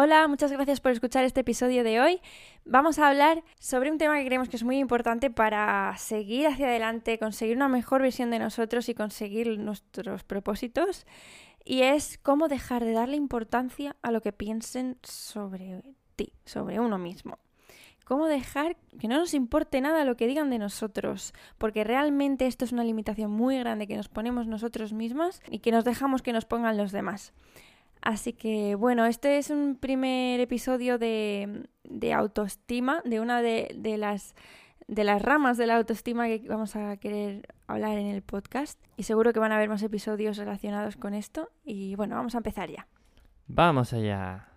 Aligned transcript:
Hola, 0.00 0.28
muchas 0.28 0.52
gracias 0.52 0.78
por 0.78 0.92
escuchar 0.92 1.24
este 1.24 1.40
episodio 1.40 1.82
de 1.82 2.00
hoy. 2.00 2.20
Vamos 2.64 3.00
a 3.00 3.08
hablar 3.08 3.42
sobre 3.58 3.90
un 3.90 3.98
tema 3.98 4.16
que 4.16 4.26
creemos 4.26 4.48
que 4.48 4.54
es 4.54 4.62
muy 4.62 4.78
importante 4.78 5.28
para 5.28 5.92
seguir 5.98 6.46
hacia 6.46 6.68
adelante, 6.68 7.18
conseguir 7.18 7.56
una 7.56 7.66
mejor 7.66 8.00
visión 8.02 8.30
de 8.30 8.38
nosotros 8.38 8.88
y 8.88 8.94
conseguir 8.94 9.58
nuestros 9.58 10.22
propósitos. 10.22 11.04
Y 11.64 11.82
es 11.82 12.16
cómo 12.22 12.46
dejar 12.46 12.84
de 12.84 12.92
darle 12.92 13.16
importancia 13.16 13.96
a 14.00 14.12
lo 14.12 14.20
que 14.20 14.32
piensen 14.32 14.98
sobre 15.02 15.82
ti, 16.14 16.32
sobre 16.44 16.78
uno 16.78 16.98
mismo. 16.98 17.40
Cómo 18.04 18.26
dejar 18.26 18.76
que 19.00 19.08
no 19.08 19.18
nos 19.18 19.34
importe 19.34 19.80
nada 19.80 20.04
lo 20.04 20.16
que 20.16 20.28
digan 20.28 20.48
de 20.48 20.60
nosotros, 20.60 21.34
porque 21.58 21.82
realmente 21.82 22.46
esto 22.46 22.64
es 22.64 22.70
una 22.70 22.84
limitación 22.84 23.32
muy 23.32 23.58
grande 23.58 23.88
que 23.88 23.96
nos 23.96 24.08
ponemos 24.08 24.46
nosotros 24.46 24.92
mismas 24.92 25.42
y 25.50 25.58
que 25.58 25.72
nos 25.72 25.84
dejamos 25.84 26.22
que 26.22 26.32
nos 26.32 26.44
pongan 26.44 26.76
los 26.76 26.92
demás. 26.92 27.32
Así 28.02 28.32
que 28.32 28.74
bueno, 28.74 29.06
este 29.06 29.38
es 29.38 29.50
un 29.50 29.76
primer 29.76 30.40
episodio 30.40 30.98
de, 30.98 31.68
autoestima, 32.14 33.02
de 33.04 33.20
una 33.20 33.42
de, 33.42 33.96
las, 33.98 34.34
de 34.86 35.04
las 35.04 35.20
ramas 35.22 35.56
de 35.56 35.66
la 35.66 35.76
autoestima 35.76 36.26
que 36.26 36.44
vamos 36.48 36.76
a 36.76 36.96
querer 36.96 37.54
hablar 37.66 37.98
en 37.98 38.06
el 38.06 38.22
podcast. 38.22 38.80
Y 38.96 39.02
seguro 39.02 39.32
que 39.32 39.40
van 39.40 39.52
a 39.52 39.56
haber 39.56 39.68
más 39.68 39.82
episodios 39.82 40.36
relacionados 40.36 40.96
con 40.96 41.14
esto. 41.14 41.50
Y 41.64 41.96
bueno, 41.96 42.16
vamos 42.16 42.34
a 42.34 42.38
empezar 42.38 42.70
ya. 42.70 42.86
Vamos 43.46 43.92
allá. 43.92 44.48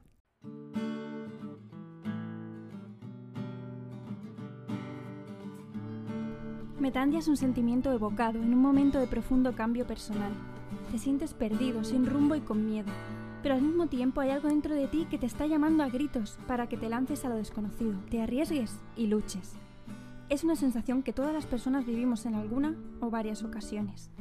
Metandia 6.79 7.19
es 7.19 7.27
un 7.27 7.37
sentimiento 7.37 7.91
evocado 7.91 8.39
en 8.39 8.53
un 8.53 8.59
momento 8.59 8.99
de 8.99 9.07
profundo 9.07 9.53
cambio 9.53 9.85
personal. 9.85 10.31
Te 10.91 10.97
sientes 10.97 11.33
perdido, 11.33 11.83
sin 11.83 12.05
rumbo 12.05 12.35
y 12.35 12.41
con 12.41 12.65
miedo 12.65 12.91
pero 13.41 13.55
al 13.55 13.61
mismo 13.61 13.87
tiempo 13.87 14.21
hay 14.21 14.29
algo 14.29 14.49
dentro 14.49 14.75
de 14.75 14.87
ti 14.87 15.07
que 15.09 15.17
te 15.17 15.25
está 15.25 15.45
llamando 15.45 15.83
a 15.83 15.89
gritos 15.89 16.37
para 16.47 16.67
que 16.67 16.77
te 16.77 16.89
lances 16.89 17.25
a 17.25 17.29
lo 17.29 17.35
desconocido, 17.35 17.93
te 18.09 18.21
arriesgues 18.21 18.79
y 18.95 19.07
luches. 19.07 19.53
Es 20.29 20.43
una 20.43 20.55
sensación 20.55 21.03
que 21.03 21.13
todas 21.13 21.33
las 21.33 21.45
personas 21.45 21.85
vivimos 21.85 22.25
en 22.25 22.35
alguna 22.35 22.75
o 23.01 23.09
varias 23.09 23.43
ocasiones. 23.43 24.11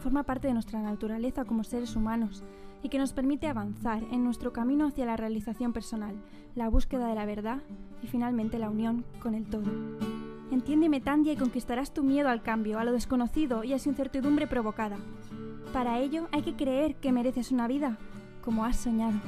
Forma 0.00 0.22
parte 0.22 0.48
de 0.48 0.54
nuestra 0.54 0.80
naturaleza 0.80 1.44
como 1.44 1.64
seres 1.64 1.94
humanos 1.94 2.42
y 2.82 2.88
que 2.88 2.98
nos 2.98 3.12
permite 3.12 3.46
avanzar 3.46 4.02
en 4.10 4.24
nuestro 4.24 4.52
camino 4.52 4.86
hacia 4.86 5.06
la 5.06 5.16
realización 5.16 5.72
personal, 5.72 6.14
la 6.54 6.68
búsqueda 6.68 7.06
de 7.06 7.14
la 7.14 7.26
verdad 7.26 7.62
y 8.02 8.06
finalmente 8.06 8.58
la 8.58 8.70
unión 8.70 9.04
con 9.22 9.34
el 9.34 9.44
todo. 9.44 9.70
Entiéndeme, 10.50 11.00
Tandia, 11.00 11.34
y 11.34 11.36
conquistarás 11.36 11.92
tu 11.92 12.02
miedo 12.02 12.28
al 12.28 12.42
cambio, 12.42 12.78
a 12.78 12.84
lo 12.84 12.92
desconocido 12.92 13.62
y 13.62 13.72
a 13.72 13.78
su 13.78 13.88
incertidumbre 13.88 14.48
provocada. 14.48 14.96
Para 15.72 16.00
ello 16.00 16.26
hay 16.32 16.42
que 16.42 16.56
creer 16.56 16.96
que 16.96 17.12
mereces 17.12 17.52
una 17.52 17.68
vida 17.68 17.98
como 18.40 18.64
has 18.64 18.76
soñado. 18.76 19.18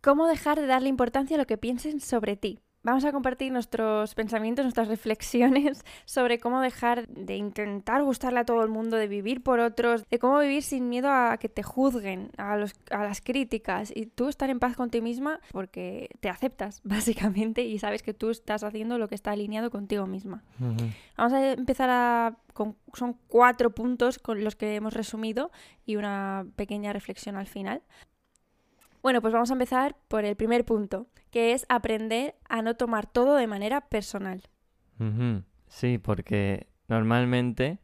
¿Cómo 0.00 0.26
dejar 0.26 0.60
de 0.60 0.66
darle 0.66 0.88
importancia 0.88 1.36
a 1.36 1.38
lo 1.38 1.46
que 1.46 1.58
piensen 1.58 2.00
sobre 2.00 2.36
ti? 2.36 2.58
Vamos 2.84 3.04
a 3.04 3.12
compartir 3.12 3.52
nuestros 3.52 4.14
pensamientos, 4.16 4.64
nuestras 4.64 4.88
reflexiones 4.88 5.84
sobre 6.04 6.40
cómo 6.40 6.60
dejar 6.60 7.06
de 7.06 7.36
intentar 7.36 8.02
gustarle 8.02 8.40
a 8.40 8.44
todo 8.44 8.62
el 8.62 8.70
mundo, 8.70 8.96
de 8.96 9.06
vivir 9.06 9.42
por 9.42 9.60
otros, 9.60 10.04
de 10.08 10.18
cómo 10.18 10.40
vivir 10.40 10.64
sin 10.64 10.88
miedo 10.88 11.08
a 11.08 11.36
que 11.38 11.48
te 11.48 11.62
juzguen, 11.62 12.30
a, 12.38 12.56
las 12.56 13.20
críticas 13.20 13.92
y 13.94 14.06
tú 14.06 14.28
estar 14.28 14.50
en 14.50 14.58
paz 14.58 14.74
con 14.74 14.90
ti 14.90 15.00
misma 15.00 15.38
porque 15.52 16.08
te 16.18 16.28
aceptas, 16.28 16.80
básicamente, 16.84 17.62
y 17.62 17.78
sabes 17.78 18.02
que 18.02 18.14
tú 18.14 18.30
estás 18.30 18.64
haciendo 18.64 18.98
lo 18.98 19.06
que 19.06 19.14
está 19.14 19.30
alineado 19.30 19.70
contigo 19.70 20.06
misma. 20.06 20.42
Vamos 21.16 21.32
a 21.32 21.52
empezar 21.52 21.88
a... 21.88 22.36
son 22.94 23.16
cuatro 23.28 23.74
puntos 23.74 24.18
con 24.18 24.42
los 24.42 24.56
que 24.56 24.74
hemos 24.74 24.92
resumido 24.92 25.52
y 25.86 25.96
una 25.96 26.46
pequeña 26.56 26.92
reflexión 26.92 27.36
al 27.36 27.46
final. 27.46 27.82
Bueno, 29.02 29.20
pues 29.20 29.32
vamos 29.32 29.50
a 29.50 29.54
empezar 29.54 29.96
por 30.08 30.24
el 30.24 30.36
primer 30.36 30.64
punto, 30.64 31.08
que 31.30 31.52
es 31.52 31.66
aprender 31.68 32.36
a 32.48 32.62
no 32.62 32.76
tomar 32.76 33.06
todo 33.06 33.34
de 33.34 33.46
manera 33.46 33.80
personal. 33.88 34.42
Sí, 35.66 35.98
porque 35.98 36.68
normalmente 36.86 37.80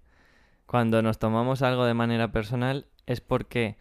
cuando 0.66 1.02
nos 1.02 1.18
tomamos 1.18 1.62
algo 1.62 1.84
de 1.84 1.94
manera 1.94 2.30
personal 2.30 2.86
es 3.06 3.20
porque 3.20 3.76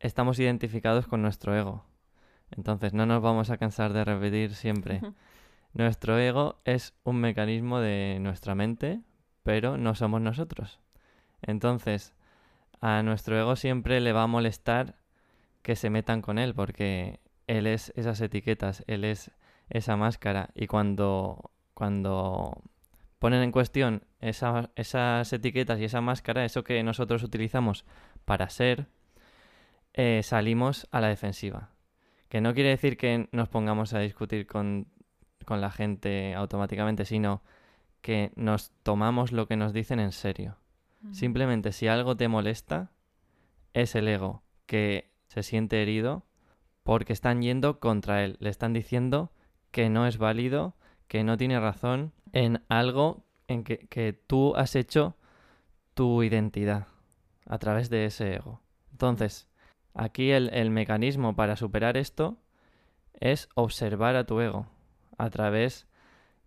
estamos 0.00 0.38
identificados 0.38 1.06
con 1.06 1.22
nuestro 1.22 1.56
ego. 1.56 1.86
Entonces 2.50 2.92
no 2.92 3.06
nos 3.06 3.22
vamos 3.22 3.48
a 3.48 3.56
cansar 3.56 3.94
de 3.94 4.04
repetir 4.04 4.54
siempre. 4.54 5.00
Nuestro 5.72 6.18
ego 6.18 6.60
es 6.64 6.92
un 7.04 7.20
mecanismo 7.20 7.80
de 7.80 8.18
nuestra 8.20 8.54
mente, 8.54 9.00
pero 9.42 9.78
no 9.78 9.94
somos 9.94 10.20
nosotros. 10.20 10.80
Entonces, 11.40 12.14
a 12.80 13.02
nuestro 13.02 13.38
ego 13.38 13.56
siempre 13.56 14.00
le 14.00 14.12
va 14.12 14.24
a 14.24 14.26
molestar 14.26 14.96
que 15.62 15.76
se 15.76 15.90
metan 15.90 16.22
con 16.22 16.38
él, 16.38 16.54
porque 16.54 17.20
él 17.46 17.66
es 17.66 17.92
esas 17.96 18.20
etiquetas, 18.20 18.84
él 18.86 19.04
es 19.04 19.30
esa 19.68 19.96
máscara. 19.96 20.50
Y 20.54 20.66
cuando, 20.66 21.50
cuando 21.74 22.62
ponen 23.18 23.42
en 23.42 23.52
cuestión 23.52 24.04
esas 24.20 25.32
etiquetas 25.32 25.78
y 25.80 25.84
esa 25.84 26.00
máscara, 26.00 26.44
eso 26.44 26.64
que 26.64 26.82
nosotros 26.82 27.22
utilizamos 27.22 27.84
para 28.24 28.48
ser, 28.50 28.88
eh, 29.94 30.22
salimos 30.24 30.88
a 30.90 31.00
la 31.00 31.08
defensiva. 31.08 31.70
Que 32.28 32.40
no 32.40 32.54
quiere 32.54 32.70
decir 32.70 32.96
que 32.96 33.28
nos 33.30 33.48
pongamos 33.48 33.92
a 33.94 34.00
discutir 34.00 34.46
con, 34.46 34.88
con 35.44 35.60
la 35.60 35.70
gente 35.70 36.34
automáticamente, 36.34 37.04
sino 37.04 37.42
que 38.00 38.32
nos 38.34 38.72
tomamos 38.82 39.32
lo 39.32 39.46
que 39.46 39.56
nos 39.56 39.72
dicen 39.72 40.00
en 40.00 40.12
serio. 40.12 40.56
Simplemente 41.10 41.72
si 41.72 41.88
algo 41.88 42.16
te 42.16 42.28
molesta, 42.28 42.92
es 43.74 43.96
el 43.96 44.06
ego 44.06 44.44
que 44.66 45.11
se 45.32 45.42
siente 45.42 45.80
herido 45.80 46.26
porque 46.82 47.14
están 47.14 47.40
yendo 47.40 47.80
contra 47.80 48.22
él. 48.22 48.36
Le 48.38 48.50
están 48.50 48.74
diciendo 48.74 49.32
que 49.70 49.88
no 49.88 50.06
es 50.06 50.18
válido, 50.18 50.74
que 51.08 51.24
no 51.24 51.38
tiene 51.38 51.58
razón 51.58 52.12
en 52.32 52.62
algo 52.68 53.24
en 53.48 53.64
que, 53.64 54.12
tú 54.26 54.54
has 54.56 54.76
hecho 54.76 55.16
tu 55.94 56.22
identidad 56.22 56.86
a 57.46 57.58
través 57.58 57.88
de 57.88 58.04
ese 58.04 58.34
ego. 58.34 58.60
Entonces, 58.90 59.48
aquí 59.94 60.32
el, 60.32 60.50
el 60.52 60.70
mecanismo 60.70 61.34
para 61.34 61.56
superar 61.56 61.96
esto 61.96 62.36
es 63.14 63.48
observar 63.54 64.16
a 64.16 64.26
tu 64.26 64.38
ego 64.40 64.66
a 65.16 65.30
través 65.30 65.86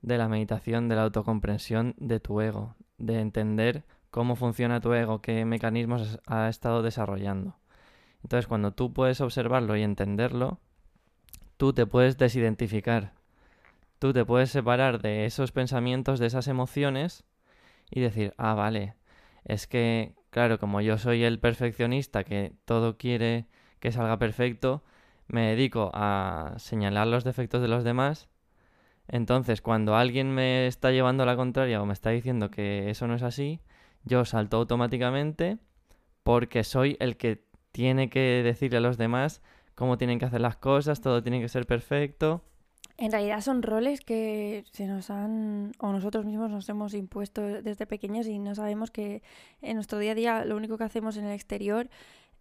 de 0.03 0.19
la 0.19 0.29
meditación, 0.29 0.89
de 0.89 0.95
la 0.95 1.03
autocomprensión 1.03 1.95
de 1.97 2.19
tu 2.19 2.39
ego, 2.39 2.75
de 2.99 3.19
entender 3.19 3.83
cómo 4.11 4.35
funciona 4.35 4.79
tu 4.79 4.93
ego, 4.93 5.23
qué 5.23 5.43
mecanismos 5.43 6.19
ha 6.27 6.49
estado 6.49 6.83
desarrollando. 6.83 7.57
Entonces, 8.25 8.47
cuando 8.47 8.71
tú 8.71 8.91
puedes 8.91 9.21
observarlo 9.21 9.77
y 9.77 9.83
entenderlo, 9.83 10.59
tú 11.57 11.73
te 11.73 11.85
puedes 11.85 12.17
desidentificar. 12.17 13.13
Tú 13.99 14.13
te 14.13 14.25
puedes 14.25 14.49
separar 14.49 14.99
de 14.99 15.27
esos 15.27 15.51
pensamientos, 15.51 16.17
de 16.17 16.25
esas 16.25 16.47
emociones 16.47 17.23
y 17.91 17.99
decir, 18.01 18.33
ah, 18.39 18.55
vale, 18.55 18.95
es 19.43 19.67
que, 19.67 20.15
claro, 20.31 20.57
como 20.57 20.81
yo 20.81 20.97
soy 20.97 21.23
el 21.23 21.37
perfeccionista 21.37 22.23
que 22.23 22.53
todo 22.65 22.97
quiere 22.97 23.45
que 23.79 23.91
salga 23.91 24.17
perfecto, 24.17 24.83
me 25.27 25.49
dedico 25.49 25.91
a 25.93 26.55
señalar 26.57 27.05
los 27.05 27.23
defectos 27.23 27.61
de 27.61 27.67
los 27.67 27.83
demás. 27.83 28.27
Entonces, 29.07 29.61
cuando 29.61 29.95
alguien 29.95 30.33
me 30.33 30.65
está 30.65 30.89
llevando 30.89 31.21
a 31.21 31.27
la 31.27 31.35
contraria 31.35 31.79
o 31.79 31.85
me 31.85 31.93
está 31.93 32.09
diciendo 32.09 32.49
que 32.49 32.89
eso 32.89 33.05
no 33.05 33.13
es 33.13 33.21
así, 33.21 33.59
yo 34.03 34.25
salto 34.25 34.57
automáticamente 34.57 35.59
porque 36.23 36.63
soy 36.63 36.97
el 36.99 37.17
que 37.17 37.45
tiene 37.75 38.09
que 38.09 38.41
decirle 38.41 38.77
a 38.77 38.79
los 38.79 38.97
demás 38.97 39.41
cómo 39.75 39.97
tienen 39.97 40.17
que 40.17 40.23
hacer 40.23 40.39
las 40.39 40.55
cosas, 40.55 41.01
todo 41.01 41.21
tiene 41.21 41.41
que 41.41 41.49
ser 41.49 41.65
perfecto. 41.65 42.41
En 42.97 43.11
realidad 43.11 43.41
son 43.41 43.63
roles 43.63 43.99
que 43.99 44.63
se 44.71 44.87
nos 44.87 45.09
han, 45.09 45.73
o 45.79 45.91
nosotros 45.91 46.23
mismos 46.23 46.49
nos 46.49 46.69
hemos 46.69 46.93
impuesto 46.93 47.41
desde 47.41 47.85
pequeños 47.85 48.27
y 48.27 48.39
no 48.39 48.55
sabemos 48.55 48.91
que 48.91 49.23
en 49.61 49.75
nuestro 49.75 49.99
día 49.99 50.13
a 50.13 50.15
día 50.15 50.45
lo 50.45 50.55
único 50.55 50.77
que 50.77 50.85
hacemos 50.85 51.17
en 51.17 51.25
el 51.25 51.33
exterior 51.33 51.89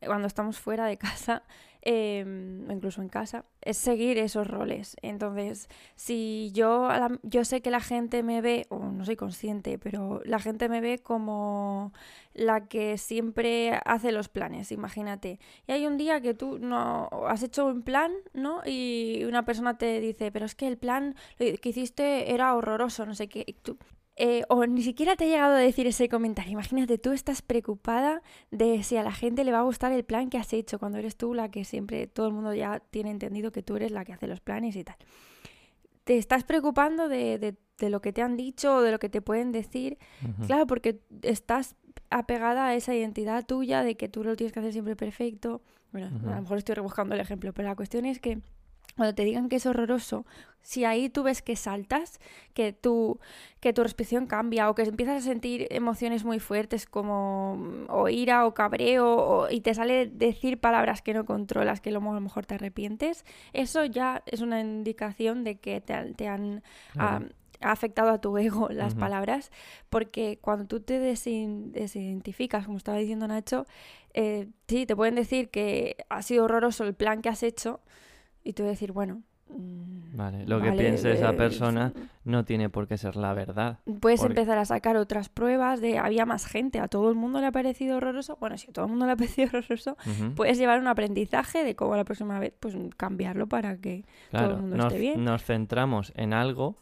cuando 0.06 0.26
estamos 0.26 0.58
fuera 0.58 0.86
de 0.86 0.96
casa, 0.96 1.42
em, 1.82 2.70
incluso 2.70 3.02
en 3.02 3.08
casa, 3.08 3.44
es 3.60 3.76
seguir 3.76 4.18
esos 4.18 4.46
roles. 4.46 4.96
Entonces, 5.02 5.68
si 5.96 6.50
yo, 6.54 6.88
yo 7.22 7.44
sé 7.44 7.60
que 7.60 7.70
la 7.70 7.80
gente 7.80 8.22
me 8.22 8.40
ve, 8.40 8.66
o 8.70 8.78
no 8.78 9.04
soy 9.04 9.16
consciente, 9.16 9.78
pero 9.78 10.22
la 10.24 10.38
gente 10.38 10.68
me 10.68 10.80
ve 10.80 10.98
como 10.98 11.92
la 12.32 12.66
que 12.68 12.98
siempre 12.98 13.80
hace 13.84 14.12
los 14.12 14.28
planes, 14.28 14.72
imagínate. 14.72 15.38
Y 15.66 15.72
hay 15.72 15.86
un 15.86 15.96
día 15.96 16.20
que 16.20 16.34
tú 16.34 16.58
no 16.58 17.08
has 17.28 17.42
hecho 17.42 17.66
un 17.66 17.82
plan, 17.82 18.12
¿no? 18.32 18.62
Y 18.64 19.24
una 19.28 19.44
persona 19.44 19.78
te 19.78 20.00
dice, 20.00 20.32
pero 20.32 20.46
es 20.46 20.54
que 20.54 20.66
el 20.66 20.78
plan 20.78 21.14
que 21.38 21.68
hiciste 21.68 22.32
era 22.34 22.54
horroroso, 22.54 23.06
no 23.06 23.14
sé 23.14 23.28
qué. 23.28 23.44
Eh, 24.16 24.44
o 24.48 24.64
ni 24.66 24.82
siquiera 24.82 25.16
te 25.16 25.24
ha 25.24 25.26
llegado 25.26 25.56
a 25.56 25.58
decir 25.58 25.86
ese 25.86 26.08
comentario. 26.08 26.52
Imagínate, 26.52 26.98
tú 26.98 27.12
estás 27.12 27.42
preocupada 27.42 28.22
de 28.50 28.82
si 28.84 28.96
a 28.96 29.02
la 29.02 29.12
gente 29.12 29.42
le 29.42 29.50
va 29.50 29.58
a 29.58 29.62
gustar 29.62 29.90
el 29.92 30.04
plan 30.04 30.30
que 30.30 30.38
has 30.38 30.52
hecho, 30.52 30.78
cuando 30.78 30.98
eres 30.98 31.16
tú 31.16 31.34
la 31.34 31.50
que 31.50 31.64
siempre, 31.64 32.06
todo 32.06 32.28
el 32.28 32.32
mundo 32.32 32.54
ya 32.54 32.78
tiene 32.78 33.10
entendido 33.10 33.50
que 33.50 33.62
tú 33.62 33.74
eres 33.76 33.90
la 33.90 34.04
que 34.04 34.12
hace 34.12 34.28
los 34.28 34.40
planes 34.40 34.76
y 34.76 34.84
tal. 34.84 34.96
Te 36.04 36.16
estás 36.16 36.44
preocupando 36.44 37.08
de, 37.08 37.56
de, 37.78 37.90
lo 37.90 38.00
que 38.00 38.12
te 38.12 38.22
han 38.22 38.36
dicho 38.36 38.76
o 38.76 38.82
de 38.82 38.92
lo 38.92 38.98
que 38.98 39.08
te 39.08 39.20
pueden 39.20 39.52
decir. 39.52 39.98
Claro, 40.46 40.66
porque 40.66 41.00
estás 41.22 41.76
apegada 42.10 42.66
a 42.66 42.74
esa 42.74 42.94
identidad 42.94 43.44
tuya 43.44 43.82
de 43.82 43.96
que 43.96 44.08
tú 44.08 44.22
lo 44.22 44.36
tienes 44.36 44.52
que 44.52 44.60
hacer 44.60 44.72
siempre 44.72 44.96
perfecto. 44.96 45.62
Bueno, 45.92 46.08
Ujú. 46.14 46.28
a 46.28 46.36
lo 46.36 46.42
mejor 46.42 46.58
estoy 46.58 46.74
rebuscando 46.74 47.14
el 47.14 47.20
ejemplo, 47.20 47.52
pero 47.52 47.68
la 47.68 47.76
cuestión 47.76 48.04
es 48.04 48.20
que 48.20 48.38
cuando 48.96 49.14
te 49.14 49.24
digan 49.24 49.48
que 49.48 49.56
es 49.56 49.66
horroroso, 49.66 50.24
si 50.62 50.84
ahí 50.86 51.10
tú 51.10 51.22
ves 51.24 51.42
que 51.42 51.56
saltas, 51.56 52.20
que 52.54 52.72
tu, 52.72 53.18
que 53.60 53.72
tu 53.74 53.82
respiración 53.82 54.26
cambia 54.26 54.70
o 54.70 54.74
que 54.74 54.82
empiezas 54.82 55.22
a 55.22 55.26
sentir 55.26 55.66
emociones 55.70 56.24
muy 56.24 56.38
fuertes 56.40 56.86
como 56.86 57.56
mm, 57.58 57.86
o 57.90 58.08
ira 58.08 58.46
o 58.46 58.54
cabreo 58.54 59.14
o- 59.14 59.50
y 59.50 59.60
te 59.60 59.74
sale 59.74 60.06
decir 60.06 60.58
palabras 60.58 61.02
que 61.02 61.12
no 61.12 61.26
controlas, 61.26 61.82
que 61.82 61.90
luego 61.90 62.10
a 62.12 62.14
lo 62.14 62.20
mejor 62.22 62.46
te 62.46 62.54
arrepientes, 62.54 63.24
eso 63.52 63.84
ya 63.84 64.22
es 64.26 64.40
una 64.40 64.60
indicación 64.60 65.44
de 65.44 65.56
que 65.56 65.80
te, 65.82 65.92
han- 65.92 66.14
te 66.14 66.28
han 66.28 66.62
Claro. 66.92 67.26
ha, 67.60 67.68
ha 67.68 67.72
afectado 67.72 68.10
a 68.10 68.20
tu 68.20 68.36
ego 68.38 68.68
las 68.70 68.94
palabras, 68.94 69.50
porque 69.90 70.38
cuando 70.40 70.64
tú 70.66 70.80
te 70.80 70.98
desin- 70.98 71.72
desidentificas, 71.72 72.64
como 72.64 72.78
estaba 72.78 72.96
diciendo 72.98 73.28
Nacho, 73.28 73.66
eh, 74.14 74.48
sí, 74.66 74.86
te 74.86 74.96
pueden 74.96 75.14
decir 75.16 75.50
que 75.50 75.96
ha 76.08 76.22
sido 76.22 76.44
horroroso 76.44 76.84
el 76.84 76.94
plan 76.94 77.20
que 77.20 77.28
has 77.28 77.42
hecho 77.42 77.80
y 78.44 78.52
tú 78.52 78.62
decir, 78.64 78.92
bueno... 78.92 79.22
mm, 79.48 80.16
Vale, 80.16 80.46
lo 80.46 80.60
que 80.62 80.70
piense 80.72 81.10
esa 81.12 81.30
eh, 81.30 81.36
persona 81.36 81.92
no 82.22 82.44
tiene 82.44 82.68
por 82.70 82.86
qué 82.86 82.96
ser 82.96 83.16
la 83.16 83.34
verdad. 83.34 83.80
Puedes 84.00 84.20
Porque- 84.20 84.32
empezar 84.40 84.58
a 84.58 84.64
sacar 84.64 84.96
otras 84.96 85.28
pruebas 85.28 85.80
de 85.80 85.98
había 85.98 86.24
más 86.24 86.46
gente, 86.46 86.78
a 86.78 86.86
todo 86.86 87.08
el 87.10 87.16
mundo 87.16 87.40
le 87.40 87.46
ha 87.46 87.52
parecido 87.52 87.96
horroroso. 87.96 88.36
Bueno, 88.40 88.56
si 88.56 88.70
a 88.70 88.72
todo 88.72 88.84
el 88.84 88.90
mundo 88.92 89.06
le 89.06 89.12
ha 89.12 89.16
parecido 89.16 89.48
horroroso, 89.48 89.96
puedes 90.36 90.56
llevar 90.58 90.78
un 90.78 90.86
aprendizaje 90.86 91.64
de 91.64 91.74
cómo 91.74 91.96
la 91.96 92.04
próxima 92.04 92.38
vez 92.38 92.54
pues 92.60 92.76
cambiarlo 92.96 93.48
para 93.48 93.76
que 93.78 94.04
todo 94.30 94.40
el 94.42 94.46
Claro, 94.48 94.56
mundo 94.58 94.76
nos, 94.76 94.86
esté 94.86 94.98
bien. 95.00 95.24
nos 95.24 95.42
centramos 95.42 96.12
en 96.14 96.32
algo 96.32 96.76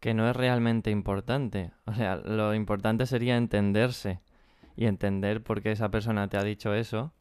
que 0.00 0.12
no 0.14 0.28
es 0.28 0.34
realmente 0.34 0.90
importante. 0.90 1.70
O 1.86 1.94
sea, 1.94 2.16
lo 2.16 2.52
importante 2.54 3.06
sería 3.06 3.36
entenderse 3.36 4.18
y 4.74 4.86
entender 4.86 5.40
por 5.44 5.62
qué 5.62 5.70
esa 5.70 5.90
persona 5.90 6.26
te 6.28 6.36
ha 6.36 6.42
dicho 6.42 6.74
eso 6.74 7.12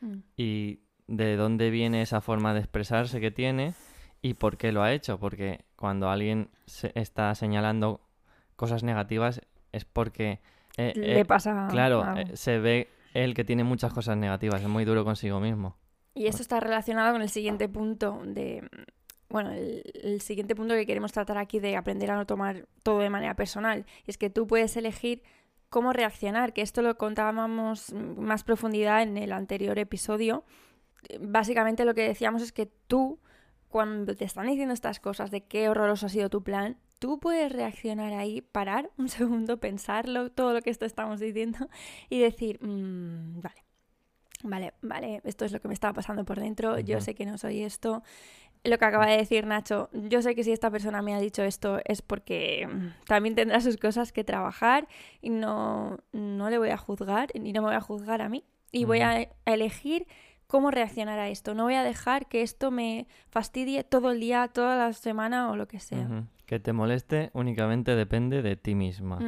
Mm. 0.00 0.18
y 0.36 0.80
de 1.06 1.36
dónde 1.36 1.70
viene 1.70 2.02
esa 2.02 2.20
forma 2.20 2.54
de 2.54 2.60
expresarse 2.60 3.20
que 3.20 3.30
tiene 3.30 3.74
y 4.22 4.34
por 4.34 4.56
qué 4.56 4.72
lo 4.72 4.82
ha 4.82 4.92
hecho. 4.92 5.18
Porque 5.18 5.64
cuando 5.76 6.08
alguien 6.08 6.50
se 6.66 6.92
está 6.94 7.34
señalando 7.34 8.00
cosas 8.56 8.82
negativas 8.82 9.40
es 9.72 9.84
porque... 9.84 10.40
eh, 10.76 10.92
Le 10.96 11.20
eh, 11.20 11.24
pasa 11.24 11.68
claro, 11.70 12.16
eh, 12.16 12.36
se 12.36 12.58
ve 12.58 12.88
él 13.12 13.34
que 13.34 13.44
tiene 13.44 13.64
muchas 13.64 13.92
cosas 13.92 14.16
negativas, 14.16 14.62
es 14.62 14.68
muy 14.68 14.84
duro 14.84 15.04
consigo 15.04 15.40
mismo. 15.40 15.76
Y 16.14 16.26
eso 16.26 16.42
está 16.42 16.60
relacionado 16.60 17.12
con 17.12 17.22
el 17.22 17.28
siguiente 17.28 17.68
punto 17.68 18.22
de... 18.24 18.68
Bueno, 19.28 19.50
el, 19.50 19.82
el 20.02 20.20
siguiente 20.20 20.54
punto 20.54 20.74
que 20.74 20.86
queremos 20.86 21.10
tratar 21.10 21.38
aquí 21.38 21.58
de 21.58 21.76
aprender 21.76 22.10
a 22.10 22.14
no 22.14 22.24
tomar 22.24 22.66
todo 22.84 23.00
de 23.00 23.10
manera 23.10 23.34
personal. 23.34 23.84
Es 24.06 24.16
que 24.16 24.30
tú 24.30 24.46
puedes 24.46 24.76
elegir 24.76 25.22
cómo 25.70 25.92
reaccionar, 25.92 26.52
que 26.52 26.62
esto 26.62 26.82
lo 26.82 26.96
contábamos 26.96 27.92
más 27.92 28.44
profundidad 28.44 29.02
en 29.02 29.16
el 29.16 29.32
anterior 29.32 29.76
episodio. 29.80 30.44
Básicamente 31.20 31.84
lo 31.84 31.94
que 31.94 32.06
decíamos 32.08 32.42
es 32.42 32.52
que 32.52 32.66
tú, 32.66 33.18
cuando 33.68 34.14
te 34.14 34.24
están 34.24 34.46
diciendo 34.46 34.74
estas 34.74 35.00
cosas 35.00 35.30
de 35.30 35.42
qué 35.42 35.68
horroroso 35.68 36.06
ha 36.06 36.08
sido 36.08 36.28
tu 36.30 36.42
plan, 36.42 36.76
tú 36.98 37.18
puedes 37.18 37.52
reaccionar 37.52 38.12
ahí, 38.14 38.40
parar 38.40 38.90
un 38.96 39.08
segundo, 39.10 39.58
pensarlo, 39.58 40.30
todo 40.30 40.52
lo 40.52 40.62
que 40.62 40.70
esto 40.70 40.86
estamos 40.86 41.20
diciendo 41.20 41.68
y 42.08 42.20
decir, 42.20 42.58
"Mm, 42.62 43.40
vale, 43.40 43.64
vale, 44.42 44.74
vale, 44.82 45.20
esto 45.24 45.44
es 45.44 45.52
lo 45.52 45.60
que 45.60 45.68
me 45.68 45.74
estaba 45.74 45.92
pasando 45.94 46.24
por 46.24 46.40
dentro, 46.40 46.78
yo 46.78 47.00
sé 47.00 47.14
que 47.14 47.26
no 47.26 47.38
soy 47.38 47.62
esto. 47.62 48.02
Lo 48.62 48.78
que 48.78 48.84
acaba 48.86 49.06
de 49.06 49.18
decir 49.18 49.46
Nacho, 49.46 49.90
yo 49.92 50.22
sé 50.22 50.34
que 50.34 50.42
si 50.42 50.50
esta 50.50 50.70
persona 50.70 51.02
me 51.02 51.14
ha 51.14 51.20
dicho 51.20 51.42
esto 51.42 51.80
es 51.84 52.00
porque 52.00 52.66
mm, 52.66 53.04
también 53.06 53.34
tendrá 53.34 53.60
sus 53.60 53.76
cosas 53.76 54.10
que 54.10 54.24
trabajar 54.24 54.88
y 55.20 55.28
no, 55.28 55.98
no 56.12 56.48
le 56.48 56.56
voy 56.56 56.70
a 56.70 56.78
juzgar 56.78 57.28
ni 57.38 57.52
no 57.52 57.60
me 57.60 57.68
voy 57.68 57.76
a 57.76 57.80
juzgar 57.82 58.22
a 58.22 58.28
mí. 58.30 58.44
Y 58.72 58.86
voy 58.86 59.00
a 59.00 59.28
elegir 59.44 60.06
cómo 60.46 60.70
reaccionar 60.70 61.18
a 61.18 61.28
esto. 61.28 61.54
No 61.54 61.64
voy 61.64 61.74
a 61.74 61.82
dejar 61.82 62.26
que 62.26 62.42
esto 62.42 62.70
me 62.70 63.06
fastidie 63.30 63.84
todo 63.84 64.10
el 64.12 64.20
día, 64.20 64.48
toda 64.48 64.76
la 64.76 64.92
semana 64.92 65.50
o 65.50 65.56
lo 65.56 65.66
que 65.68 65.80
sea. 65.80 66.08
Que 66.46 66.60
te 66.60 66.72
moleste 66.72 67.30
únicamente 67.32 67.94
depende 67.96 68.42
de 68.42 68.56
ti 68.56 68.74
misma. 68.74 69.18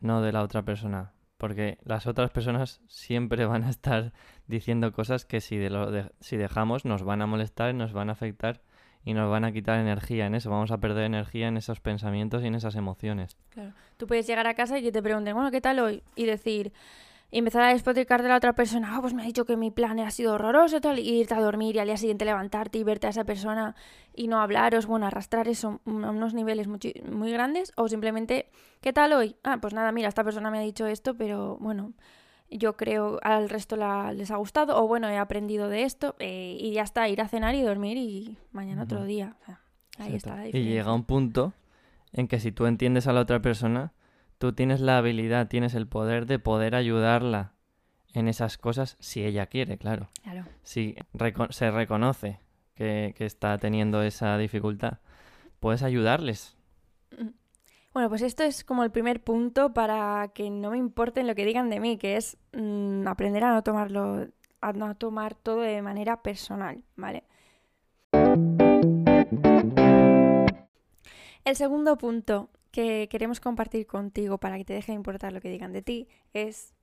No 0.00 0.20
de 0.22 0.32
la 0.32 0.42
otra 0.42 0.62
persona. 0.62 1.12
Porque 1.38 1.78
las 1.84 2.06
otras 2.06 2.30
personas 2.30 2.80
siempre 2.86 3.46
van 3.46 3.64
a 3.64 3.70
estar 3.70 4.12
diciendo 4.46 4.92
cosas 4.92 5.24
que 5.24 5.40
si, 5.40 5.56
de 5.56 5.70
lo 5.70 5.90
de- 5.90 6.10
si 6.20 6.36
dejamos 6.36 6.84
nos 6.84 7.02
van 7.02 7.20
a 7.22 7.26
molestar, 7.26 7.74
nos 7.74 7.92
van 7.92 8.10
a 8.10 8.12
afectar 8.12 8.60
y 9.04 9.14
nos 9.14 9.28
van 9.28 9.44
a 9.44 9.50
quitar 9.50 9.80
energía 9.80 10.26
en 10.26 10.36
eso. 10.36 10.50
Vamos 10.50 10.70
a 10.70 10.78
perder 10.78 11.02
energía 11.04 11.48
en 11.48 11.56
esos 11.56 11.80
pensamientos 11.80 12.44
y 12.44 12.46
en 12.46 12.54
esas 12.54 12.76
emociones. 12.76 13.36
Claro. 13.50 13.72
Tú 13.96 14.06
puedes 14.06 14.26
llegar 14.28 14.46
a 14.46 14.54
casa 14.54 14.78
y 14.78 14.82
que 14.82 14.92
te 14.92 15.02
pregunten, 15.02 15.34
bueno, 15.34 15.50
¿qué 15.50 15.60
tal 15.60 15.80
hoy? 15.80 16.04
Y 16.14 16.26
decir, 16.26 16.72
y 17.32 17.38
empezar 17.38 17.62
a 17.62 17.68
despotricar 17.72 18.22
de 18.22 18.28
la 18.28 18.36
otra 18.36 18.52
persona, 18.52 18.94
ah, 18.94 19.00
pues 19.00 19.14
me 19.14 19.22
ha 19.22 19.24
dicho 19.24 19.44
que 19.46 19.56
mi 19.56 19.70
plan 19.72 19.98
ha 20.00 20.10
sido 20.12 20.34
horroroso, 20.34 20.80
tal, 20.80 20.98
y 21.00 21.20
irte 21.20 21.34
a 21.34 21.40
dormir 21.40 21.74
y 21.74 21.78
al 21.80 21.86
día 21.86 21.96
siguiente 21.96 22.24
levantarte 22.24 22.78
y 22.78 22.84
verte 22.84 23.06
a 23.06 23.10
esa 23.10 23.24
persona 23.24 23.74
y 24.14 24.28
no 24.28 24.38
hablaros, 24.40 24.84
bueno, 24.86 25.06
arrastrar 25.06 25.48
eso 25.48 25.80
a 25.86 25.90
unos 25.90 26.34
niveles 26.34 26.68
muchi- 26.68 27.02
muy 27.10 27.32
grandes, 27.32 27.72
o 27.76 27.88
simplemente, 27.88 28.50
¿qué 28.82 28.92
tal 28.92 29.14
hoy? 29.14 29.34
Ah, 29.42 29.58
pues 29.60 29.72
nada, 29.74 29.90
mira, 29.92 30.08
esta 30.08 30.22
persona 30.22 30.50
me 30.50 30.58
ha 30.58 30.60
dicho 30.60 30.86
esto, 30.86 31.16
pero 31.16 31.56
bueno, 31.58 31.94
yo 32.50 32.76
creo 32.76 33.18
al 33.22 33.48
resto 33.48 33.76
la- 33.76 34.12
les 34.12 34.30
ha 34.30 34.36
gustado, 34.36 34.76
o 34.82 34.86
bueno, 34.86 35.08
he 35.08 35.16
aprendido 35.16 35.70
de 35.70 35.84
esto, 35.84 36.14
eh, 36.18 36.58
y 36.60 36.72
ya 36.72 36.82
está, 36.82 37.08
ir 37.08 37.22
a 37.22 37.28
cenar 37.28 37.54
y 37.54 37.62
dormir 37.62 37.96
y 37.96 38.36
mañana 38.52 38.82
otro 38.82 39.04
día. 39.06 39.36
O 39.40 39.44
sea, 39.46 39.60
ahí 39.98 40.14
está 40.16 40.36
la 40.36 40.48
Y 40.48 40.52
llega 40.52 40.92
un 40.92 41.04
punto 41.04 41.54
en 42.12 42.28
que 42.28 42.38
si 42.40 42.52
tú 42.52 42.66
entiendes 42.66 43.06
a 43.06 43.14
la 43.14 43.20
otra 43.20 43.40
persona, 43.40 43.94
tú 44.42 44.52
tienes 44.52 44.80
la 44.80 44.98
habilidad, 44.98 45.46
tienes 45.46 45.72
el 45.76 45.86
poder 45.86 46.26
de 46.26 46.40
poder 46.40 46.74
ayudarla 46.74 47.52
en 48.12 48.26
esas 48.26 48.58
cosas 48.58 48.96
si 48.98 49.24
ella 49.24 49.46
quiere, 49.46 49.78
claro. 49.78 50.08
Claro. 50.24 50.46
Si 50.64 50.96
reco- 51.14 51.52
se 51.52 51.70
reconoce 51.70 52.40
que, 52.74 53.14
que 53.16 53.24
está 53.24 53.56
teniendo 53.58 54.02
esa 54.02 54.36
dificultad, 54.38 54.98
puedes 55.60 55.84
ayudarles. 55.84 56.56
Bueno, 57.94 58.08
pues 58.08 58.22
esto 58.22 58.42
es 58.42 58.64
como 58.64 58.82
el 58.82 58.90
primer 58.90 59.22
punto 59.22 59.72
para 59.74 60.32
que 60.34 60.50
no 60.50 60.72
me 60.72 60.78
importen 60.78 61.28
lo 61.28 61.36
que 61.36 61.44
digan 61.44 61.70
de 61.70 61.78
mí, 61.78 61.96
que 61.96 62.16
es 62.16 62.36
mm, 62.52 63.06
aprender 63.06 63.44
a 63.44 63.52
no 63.52 63.62
tomarlo, 63.62 64.26
a 64.60 64.72
no 64.72 64.96
tomar 64.96 65.36
todo 65.36 65.60
de 65.60 65.82
manera 65.82 66.20
personal, 66.20 66.82
¿vale? 66.96 67.22
El 71.44 71.54
segundo 71.54 71.96
punto 71.96 72.50
que 72.72 73.06
queremos 73.10 73.38
compartir 73.38 73.86
contigo 73.86 74.38
para 74.38 74.56
que 74.58 74.64
te 74.64 74.72
deje 74.72 74.92
de 74.92 74.96
importar 74.96 75.32
lo 75.32 75.40
que 75.40 75.50
digan 75.50 75.72
de 75.72 75.82
ti 75.82 76.08
es 76.32 76.74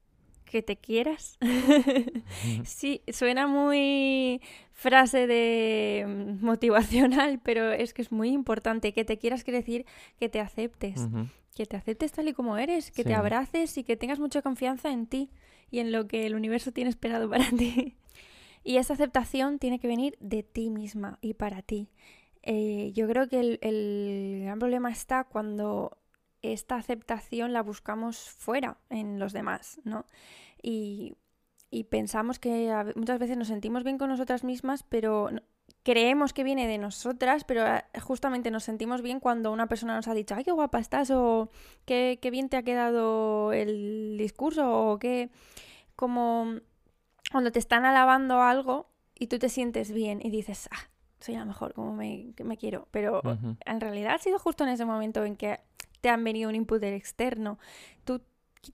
que 0.46 0.62
te 0.62 0.78
quieras. 0.78 1.38
sí, 2.64 3.02
suena 3.12 3.48
muy 3.48 4.42
frase 4.72 5.28
de 5.28 6.06
mm, 6.08 6.46
motivacional, 6.46 7.40
pero 7.44 7.72
es 7.72 7.94
que 7.94 8.02
es 8.02 8.12
muy 8.12 8.30
importante. 8.30 8.94
Que 8.94 9.04
te 9.04 9.18
quieras 9.18 9.44
quiere 9.44 9.60
decir 9.60 9.86
que 10.18 10.30
te 10.30 10.40
aceptes, 10.40 11.08
que 11.56 11.66
te 11.66 11.76
aceptes 11.76 12.12
tal 12.12 12.30
y 12.30 12.34
como 12.34 12.58
eres, 12.58 12.92
que 12.92 13.04
te 13.04 13.14
abraces 13.14 13.78
y 13.78 13.84
que 13.84 13.98
tengas 13.98 14.20
mucha 14.20 14.42
confianza 14.42 14.92
en 14.92 15.08
ti 15.08 15.32
y 15.72 15.80
en 15.80 15.92
lo 15.92 16.08
que 16.08 16.26
el 16.26 16.36
universo 16.36 16.72
tiene 16.72 16.90
esperado 16.90 17.30
para 17.30 17.50
ti. 17.58 17.96
Y 18.64 18.78
esa 18.78 18.94
aceptación 18.94 19.58
tiene 19.58 19.80
que 19.80 19.88
venir 19.88 20.18
de 20.20 20.44
ti 20.44 20.70
misma 20.70 21.18
y 21.22 21.34
para 21.34 21.62
ti. 21.62 21.90
Eh, 22.44 22.92
yo 22.94 23.08
creo 23.08 23.28
que 23.28 23.40
el, 23.40 23.60
el 23.62 24.42
gran 24.44 24.60
problema 24.60 24.92
está 24.92 25.26
cuando 25.26 25.98
esta 26.42 26.76
aceptación 26.76 27.54
la 27.54 27.62
buscamos 27.62 28.18
fuera, 28.30 28.78
en 28.90 29.20
los 29.20 29.34
demás, 29.34 29.80
¿no? 29.84 30.06
Y, 30.62 31.16
y 31.72 31.86
pensamos 31.86 32.40
que 32.40 32.74
muchas 32.96 33.20
veces 33.20 33.38
nos 33.38 33.48
sentimos 33.48 33.84
bien 33.84 33.98
con 33.98 34.10
nosotras 34.10 34.44
mismas, 34.44 34.84
pero 34.84 35.30
creemos 35.84 36.34
que 36.34 36.44
viene 36.44 36.68
de 36.68 36.78
nosotras, 36.78 37.44
pero 37.44 37.66
eh, 37.66 37.84
justamente 38.02 38.52
nos 38.52 38.64
sentimos 38.64 39.02
bien 39.02 39.20
cuando 39.20 39.52
una 39.52 39.68
persona 39.68 39.96
nos 39.96 40.08
ha 40.08 40.14
dicho, 40.14 40.36
ay, 40.36 40.44
qué 40.44 40.52
guapa 40.52 40.80
estás, 40.80 41.12
o 41.12 41.50
qué, 41.86 42.20
qué 42.22 42.32
bien 42.32 42.50
te 42.50 42.58
ha 42.58 42.64
quedado 42.64 43.54
el 43.54 44.16
discurso, 44.18 44.72
o 44.72 45.00
qué, 45.00 45.30
como 45.96 46.56
cuando 47.32 47.52
te 47.52 47.60
están 47.60 47.86
alabando 47.86 48.42
algo 48.42 48.88
y 49.18 49.28
tú 49.28 49.40
te 49.40 49.50
sientes 49.50 49.92
bien 49.92 50.22
y 50.24 50.32
dices, 50.32 50.70
ah, 50.72 50.90
soy 51.20 51.36
la 51.36 51.46
mejor, 51.46 51.74
como 51.74 51.94
me, 51.94 52.34
me 52.44 52.58
quiero, 52.58 52.88
pero 52.92 53.22
en 53.66 53.82
realidad 53.82 54.16
ha 54.16 54.20
sido 54.20 54.40
justo 54.40 54.64
en 54.64 54.70
ese 54.70 54.86
momento 54.86 55.26
en 55.26 55.36
que 55.36 55.60
te 56.02 56.10
han 56.10 56.24
venido 56.24 56.50
un 56.50 56.56
input 56.56 56.80
del 56.80 56.94
externo. 56.94 57.60
Tú 58.06 58.22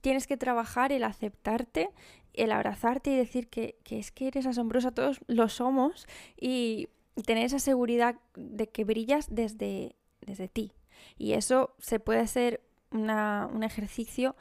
tienes 0.00 0.26
que 0.26 0.36
trabajar 0.36 0.92
el 0.92 1.02
aceptarte, 1.04 1.90
el 2.34 2.52
abrazarte 2.52 3.10
y 3.10 3.16
decir 3.16 3.48
que, 3.48 3.78
que 3.82 3.98
es 3.98 4.12
que 4.12 4.28
eres 4.28 4.46
asombrosa, 4.46 4.92
todos 4.92 5.20
lo 5.26 5.48
somos, 5.48 6.06
y, 6.40 6.88
y 7.16 7.22
tener 7.22 7.44
esa 7.46 7.58
seguridad 7.58 8.16
de 8.36 8.68
que 8.68 8.84
brillas 8.84 9.26
desde, 9.34 9.96
desde 10.20 10.48
ti. 10.48 10.72
Y 11.18 11.32
eso 11.32 11.74
se 11.78 11.98
puede 11.98 12.20
hacer 12.20 12.60
una- 12.92 13.48
un 13.52 13.62
ejercicio, 13.64 14.36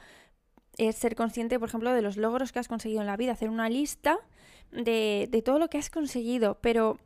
es 0.77 0.95
ser 0.95 1.15
consciente, 1.15 1.57
por 1.57 1.69
ejemplo, 1.69 1.93
de 1.93 2.01
los 2.01 2.17
logros 2.17 2.51
que 2.51 2.59
has 2.59 2.67
conseguido 2.67 3.01
en 3.01 3.07
la 3.07 3.17
vida, 3.17 3.31
hacer 3.31 3.50
una 3.50 3.69
lista 3.69 4.19
de, 4.71 5.27
de 5.31 5.41
todo 5.41 5.57
lo 5.57 5.69
que 5.69 5.77
has 5.77 5.89
conseguido, 5.89 6.59
pero 6.62 7.00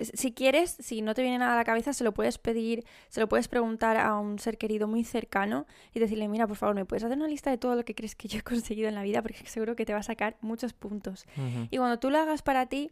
si 0.00 0.32
quieres, 0.32 0.76
si 0.80 1.02
no 1.02 1.14
te 1.14 1.22
viene 1.22 1.38
nada 1.38 1.54
a 1.54 1.56
la 1.56 1.64
cabeza, 1.64 1.92
se 1.92 2.04
lo 2.04 2.12
puedes 2.12 2.38
pedir, 2.38 2.84
se 3.08 3.20
lo 3.20 3.28
puedes 3.28 3.48
preguntar 3.48 3.96
a 3.96 4.18
un 4.18 4.38
ser 4.38 4.58
querido 4.58 4.88
muy 4.88 5.04
cercano 5.04 5.66
y 5.94 6.00
decirle, 6.00 6.28
mira, 6.28 6.46
por 6.46 6.56
favor, 6.56 6.74
¿me 6.74 6.84
puedes 6.84 7.04
hacer 7.04 7.16
una 7.16 7.28
lista 7.28 7.50
de 7.50 7.58
todo 7.58 7.74
lo 7.74 7.84
que 7.84 7.94
crees 7.94 8.14
que 8.14 8.28
yo 8.28 8.38
he 8.38 8.42
conseguido 8.42 8.88
en 8.88 8.94
la 8.94 9.02
vida? 9.02 9.22
Porque 9.22 9.46
seguro 9.46 9.76
que 9.76 9.84
te 9.84 9.92
va 9.92 10.00
a 10.00 10.04
sacar 10.04 10.36
muchos 10.40 10.72
puntos. 10.72 11.26
Y 11.70 11.76
cuando 11.78 11.98
tú 11.98 12.10
lo 12.10 12.18
hagas 12.18 12.42
para 12.42 12.66
ti, 12.66 12.90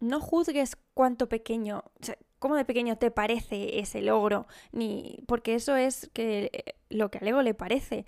no 0.00 0.20
juzgues 0.20 0.76
cuánto 0.94 1.28
pequeño, 1.28 1.84
o 2.00 2.04
sea, 2.04 2.16
cómo 2.38 2.56
de 2.56 2.64
pequeño 2.64 2.96
te 2.96 3.10
parece 3.10 3.78
ese 3.78 4.02
logro, 4.02 4.46
ni 4.72 5.22
porque 5.26 5.54
eso 5.54 5.76
es 5.76 6.10
que 6.12 6.50
eh, 6.52 6.74
lo 6.88 7.10
que 7.10 7.18
al 7.18 7.28
ego 7.28 7.42
le 7.42 7.54
parece. 7.54 8.06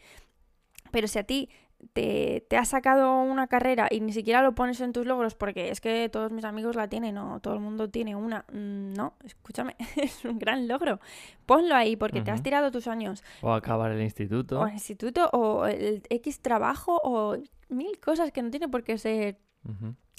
Pero 0.90 1.06
si 1.06 1.18
a 1.18 1.24
ti 1.24 1.48
te, 1.92 2.46
te 2.48 2.56
has 2.56 2.68
sacado 2.68 3.20
una 3.20 3.46
carrera 3.46 3.88
y 3.90 4.00
ni 4.00 4.12
siquiera 4.12 4.42
lo 4.42 4.54
pones 4.54 4.80
en 4.80 4.92
tus 4.92 5.06
logros 5.06 5.34
porque 5.34 5.70
es 5.70 5.80
que 5.80 6.08
todos 6.08 6.30
mis 6.32 6.44
amigos 6.44 6.76
la 6.76 6.88
tienen 6.88 7.18
o 7.18 7.40
todo 7.40 7.54
el 7.54 7.60
mundo 7.60 7.90
tiene 7.90 8.16
una, 8.16 8.44
mm, 8.52 8.94
no, 8.94 9.14
escúchame, 9.24 9.76
es 9.96 10.24
un 10.24 10.38
gran 10.38 10.68
logro. 10.68 11.00
Ponlo 11.46 11.74
ahí 11.74 11.96
porque 11.96 12.22
te 12.22 12.30
has 12.30 12.42
tirado 12.42 12.70
tus 12.70 12.86
años 12.86 13.22
O 13.42 13.52
acabar 13.52 13.90
el 13.90 14.00
instituto. 14.00 14.60
o 14.60 14.66
el 14.66 14.74
instituto 14.74 15.28
o 15.32 15.66
el 15.66 16.02
X 16.08 16.40
trabajo 16.40 17.00
o 17.02 17.36
mil 17.68 17.98
cosas 18.00 18.32
que 18.32 18.42
no 18.42 18.50
tiene 18.50 18.68
por 18.68 18.84
qué 18.84 18.96
ser 18.98 19.38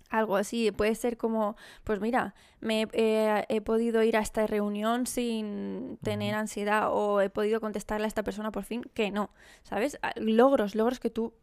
algo 0.09 0.35
así. 0.35 0.71
Puede 0.71 0.95
ser 0.95 1.17
como, 1.17 1.55
pues 1.83 1.99
mira, 1.99 2.35
me 2.59 2.87
eh, 2.93 3.45
he 3.49 3.61
podido 3.61 4.03
ir 4.03 4.15
a 4.17 4.21
esta 4.21 4.45
reunión 4.47 5.07
sin 5.07 5.97
tener 6.03 6.35
ansiedad 6.35 6.89
o 6.91 7.21
he 7.21 7.29
podido 7.29 7.59
contestarle 7.59 8.05
a 8.05 8.07
esta 8.07 8.23
persona 8.23 8.51
por 8.51 8.63
fin 8.63 8.83
que 8.93 9.11
no, 9.11 9.31
¿sabes? 9.63 9.97
Logros, 10.15 10.75
logros 10.75 10.99
que 10.99 11.09
tú 11.09 11.33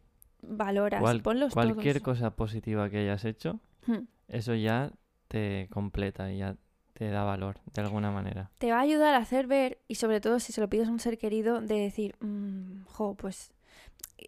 valoras. 0.41 1.01
Cual- 1.01 1.21
Ponlos 1.21 1.53
cualquier 1.53 2.01
todos. 2.01 2.17
cosa 2.17 2.35
positiva 2.35 2.89
que 2.89 2.99
hayas 2.99 3.25
hecho, 3.25 3.59
Hmm. 3.85 4.05
eso 4.27 4.53
ya 4.55 4.91
te 5.27 5.67
completa 5.71 6.31
y 6.31 6.39
ya 6.39 6.55
te 6.93 7.09
da 7.09 7.23
valor 7.23 7.59
de 7.73 7.81
alguna 7.81 8.11
manera. 8.11 8.51
Te 8.59 8.71
va 8.71 8.77
a 8.77 8.81
ayudar 8.81 9.13
a 9.15 9.17
hacer 9.17 9.47
ver, 9.47 9.79
y 9.87 9.95
sobre 9.95 10.21
todo 10.21 10.39
si 10.39 10.51
se 10.53 10.61
lo 10.61 10.69
pides 10.69 10.87
a 10.87 10.91
un 10.91 10.99
ser 10.99 11.17
querido, 11.17 11.61
de 11.61 11.79
decir, 11.79 12.15
"Mm, 12.19 12.83
jo, 12.85 13.15
pues 13.15 13.53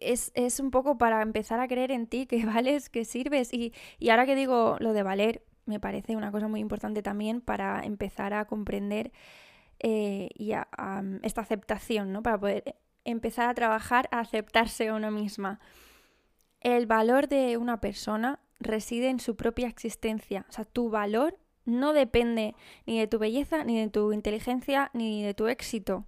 es, 0.00 0.32
es 0.34 0.58
un 0.58 0.70
poco 0.72 0.98
para 0.98 1.22
empezar 1.22 1.60
a 1.60 1.68
creer 1.68 1.92
en 1.92 2.06
ti, 2.08 2.26
que 2.26 2.36
vales, 2.62 2.88
que 2.90 3.04
sirves. 3.04 3.52
Y, 3.54 3.72
y 4.00 4.08
ahora 4.10 4.26
que 4.26 4.34
digo 4.34 4.76
lo 4.80 4.92
de 4.92 5.02
valer, 5.04 5.44
me 5.66 5.78
parece 5.78 6.16
una 6.16 6.32
cosa 6.32 6.48
muy 6.48 6.58
importante 6.60 7.00
también 7.02 7.40
para 7.40 7.80
empezar 7.84 8.34
a 8.34 8.44
comprender 8.46 9.12
eh, 9.78 10.28
y 10.34 10.52
a, 10.52 10.66
a, 10.76 11.02
esta 11.22 11.42
aceptación, 11.42 12.12
¿no? 12.12 12.22
Para 12.22 12.38
poder 12.38 12.76
empezar 13.04 13.48
a 13.48 13.54
trabajar 13.54 14.08
a 14.10 14.20
aceptarse 14.20 14.88
a 14.88 14.94
uno 14.94 15.10
misma. 15.10 15.60
El 16.64 16.86
valor 16.86 17.28
de 17.28 17.56
una 17.58 17.80
persona 17.80 18.40
reside 18.58 19.08
en 19.10 19.20
su 19.20 19.36
propia 19.36 19.68
existencia. 19.68 20.44
O 20.48 20.52
sea, 20.52 20.64
tu 20.64 20.90
valor 20.90 21.38
no 21.64 21.92
depende 21.92 22.56
ni 22.86 22.98
de 22.98 23.06
tu 23.06 23.18
belleza, 23.18 23.62
ni 23.64 23.78
de 23.78 23.88
tu 23.88 24.12
inteligencia, 24.12 24.90
ni 24.94 25.22
de 25.22 25.34
tu 25.34 25.46
éxito, 25.46 26.04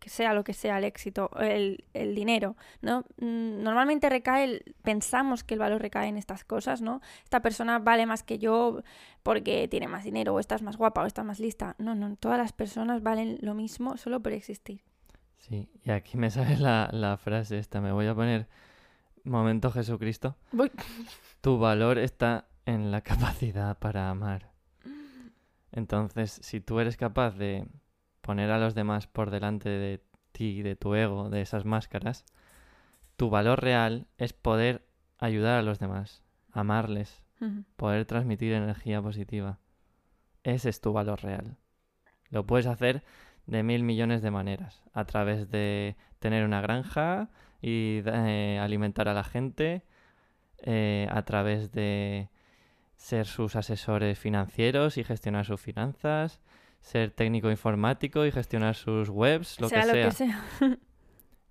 que 0.00 0.08
sea 0.08 0.32
lo 0.32 0.42
que 0.42 0.54
sea 0.54 0.78
el 0.78 0.84
éxito, 0.84 1.30
el, 1.38 1.84
el 1.92 2.14
dinero, 2.14 2.56
¿no? 2.80 3.00
Mm, 3.18 3.62
Normalmente 3.62 4.08
recae, 4.08 4.44
el- 4.44 4.74
pensamos 4.82 5.44
que 5.44 5.52
el 5.54 5.60
valor 5.60 5.82
recae 5.82 6.08
en 6.08 6.16
estas 6.16 6.44
cosas, 6.44 6.80
¿no? 6.80 7.00
Esta 7.24 7.40
persona 7.40 7.78
vale 7.78 8.06
más 8.06 8.22
que 8.22 8.38
yo 8.38 8.82
porque 9.22 9.68
tiene 9.68 9.86
más 9.86 10.02
dinero, 10.04 10.34
o 10.34 10.40
estás 10.40 10.62
más 10.62 10.78
guapa, 10.78 11.02
o 11.02 11.06
estás 11.06 11.26
más 11.26 11.40
lista. 11.40 11.76
No, 11.78 11.94
no, 11.94 12.16
todas 12.16 12.38
las 12.38 12.52
personas 12.52 13.02
valen 13.02 13.38
lo 13.42 13.52
mismo 13.54 13.96
solo 13.98 14.20
por 14.20 14.32
existir. 14.32 14.82
Sí, 15.36 15.68
y 15.84 15.90
aquí 15.90 16.16
me 16.16 16.30
sale 16.30 16.56
la, 16.56 16.88
la 16.92 17.16
frase 17.18 17.58
esta, 17.58 17.80
me 17.82 17.92
voy 17.92 18.06
a 18.06 18.14
poner 18.14 18.46
momento 19.24 19.70
Jesucristo. 19.70 20.36
Voy- 20.52 20.70
Tu 21.40 21.58
valor 21.58 21.98
está 21.98 22.46
en 22.66 22.90
la 22.90 23.00
capacidad 23.02 23.78
para 23.78 24.10
amar. 24.10 24.50
Entonces, 25.72 26.38
si 26.42 26.60
tú 26.60 26.80
eres 26.80 26.96
capaz 26.96 27.36
de 27.36 27.66
poner 28.20 28.50
a 28.50 28.58
los 28.58 28.74
demás 28.74 29.06
por 29.06 29.30
delante 29.30 29.68
de 29.68 30.02
ti, 30.32 30.62
de 30.62 30.76
tu 30.76 30.94
ego, 30.94 31.30
de 31.30 31.40
esas 31.42 31.64
máscaras, 31.64 32.24
tu 33.16 33.30
valor 33.30 33.60
real 33.62 34.06
es 34.18 34.32
poder 34.32 34.86
ayudar 35.18 35.58
a 35.58 35.62
los 35.62 35.78
demás, 35.78 36.22
amarles, 36.52 37.22
poder 37.76 38.04
transmitir 38.04 38.52
energía 38.52 39.00
positiva. 39.02 39.58
Ese 40.42 40.68
es 40.70 40.80
tu 40.80 40.92
valor 40.92 41.20
real. 41.22 41.56
Lo 42.30 42.46
puedes 42.46 42.66
hacer 42.66 43.04
de 43.46 43.62
mil 43.62 43.82
millones 43.82 44.22
de 44.22 44.30
maneras, 44.30 44.82
a 44.92 45.04
través 45.04 45.50
de 45.50 45.96
tener 46.18 46.44
una 46.44 46.60
granja 46.60 47.28
y 47.60 48.02
eh, 48.06 48.58
alimentar 48.60 49.08
a 49.08 49.14
la 49.14 49.24
gente, 49.24 49.82
eh, 50.58 51.06
a 51.10 51.22
través 51.24 51.72
de 51.72 52.28
ser 52.96 53.26
sus 53.26 53.56
asesores 53.56 54.18
financieros 54.18 54.96
y 54.98 55.04
gestionar 55.04 55.44
sus 55.44 55.60
finanzas, 55.60 56.40
ser 56.80 57.10
técnico 57.10 57.50
informático 57.50 58.24
y 58.26 58.32
gestionar 58.32 58.74
sus 58.74 59.08
webs, 59.08 59.60
lo 59.60 59.68
sea 59.68 59.82
que 59.82 59.86
lo 59.86 59.92
sea. 59.92 60.08
que 60.08 60.14
sea. 60.14 60.44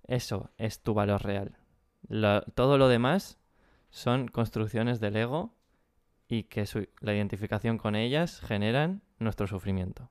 Eso 0.04 0.50
es 0.56 0.80
tu 0.82 0.94
valor 0.94 1.22
real. 1.22 1.56
Lo- 2.08 2.42
todo 2.42 2.78
lo 2.78 2.88
demás 2.88 3.38
son 3.90 4.28
construcciones 4.28 5.00
del 5.00 5.16
ego 5.16 5.54
y 6.28 6.44
que 6.44 6.66
su- 6.66 6.88
la 7.00 7.14
identificación 7.14 7.78
con 7.78 7.94
ellas 7.96 8.40
generan 8.40 9.02
nuestro 9.18 9.46
sufrimiento. 9.46 10.10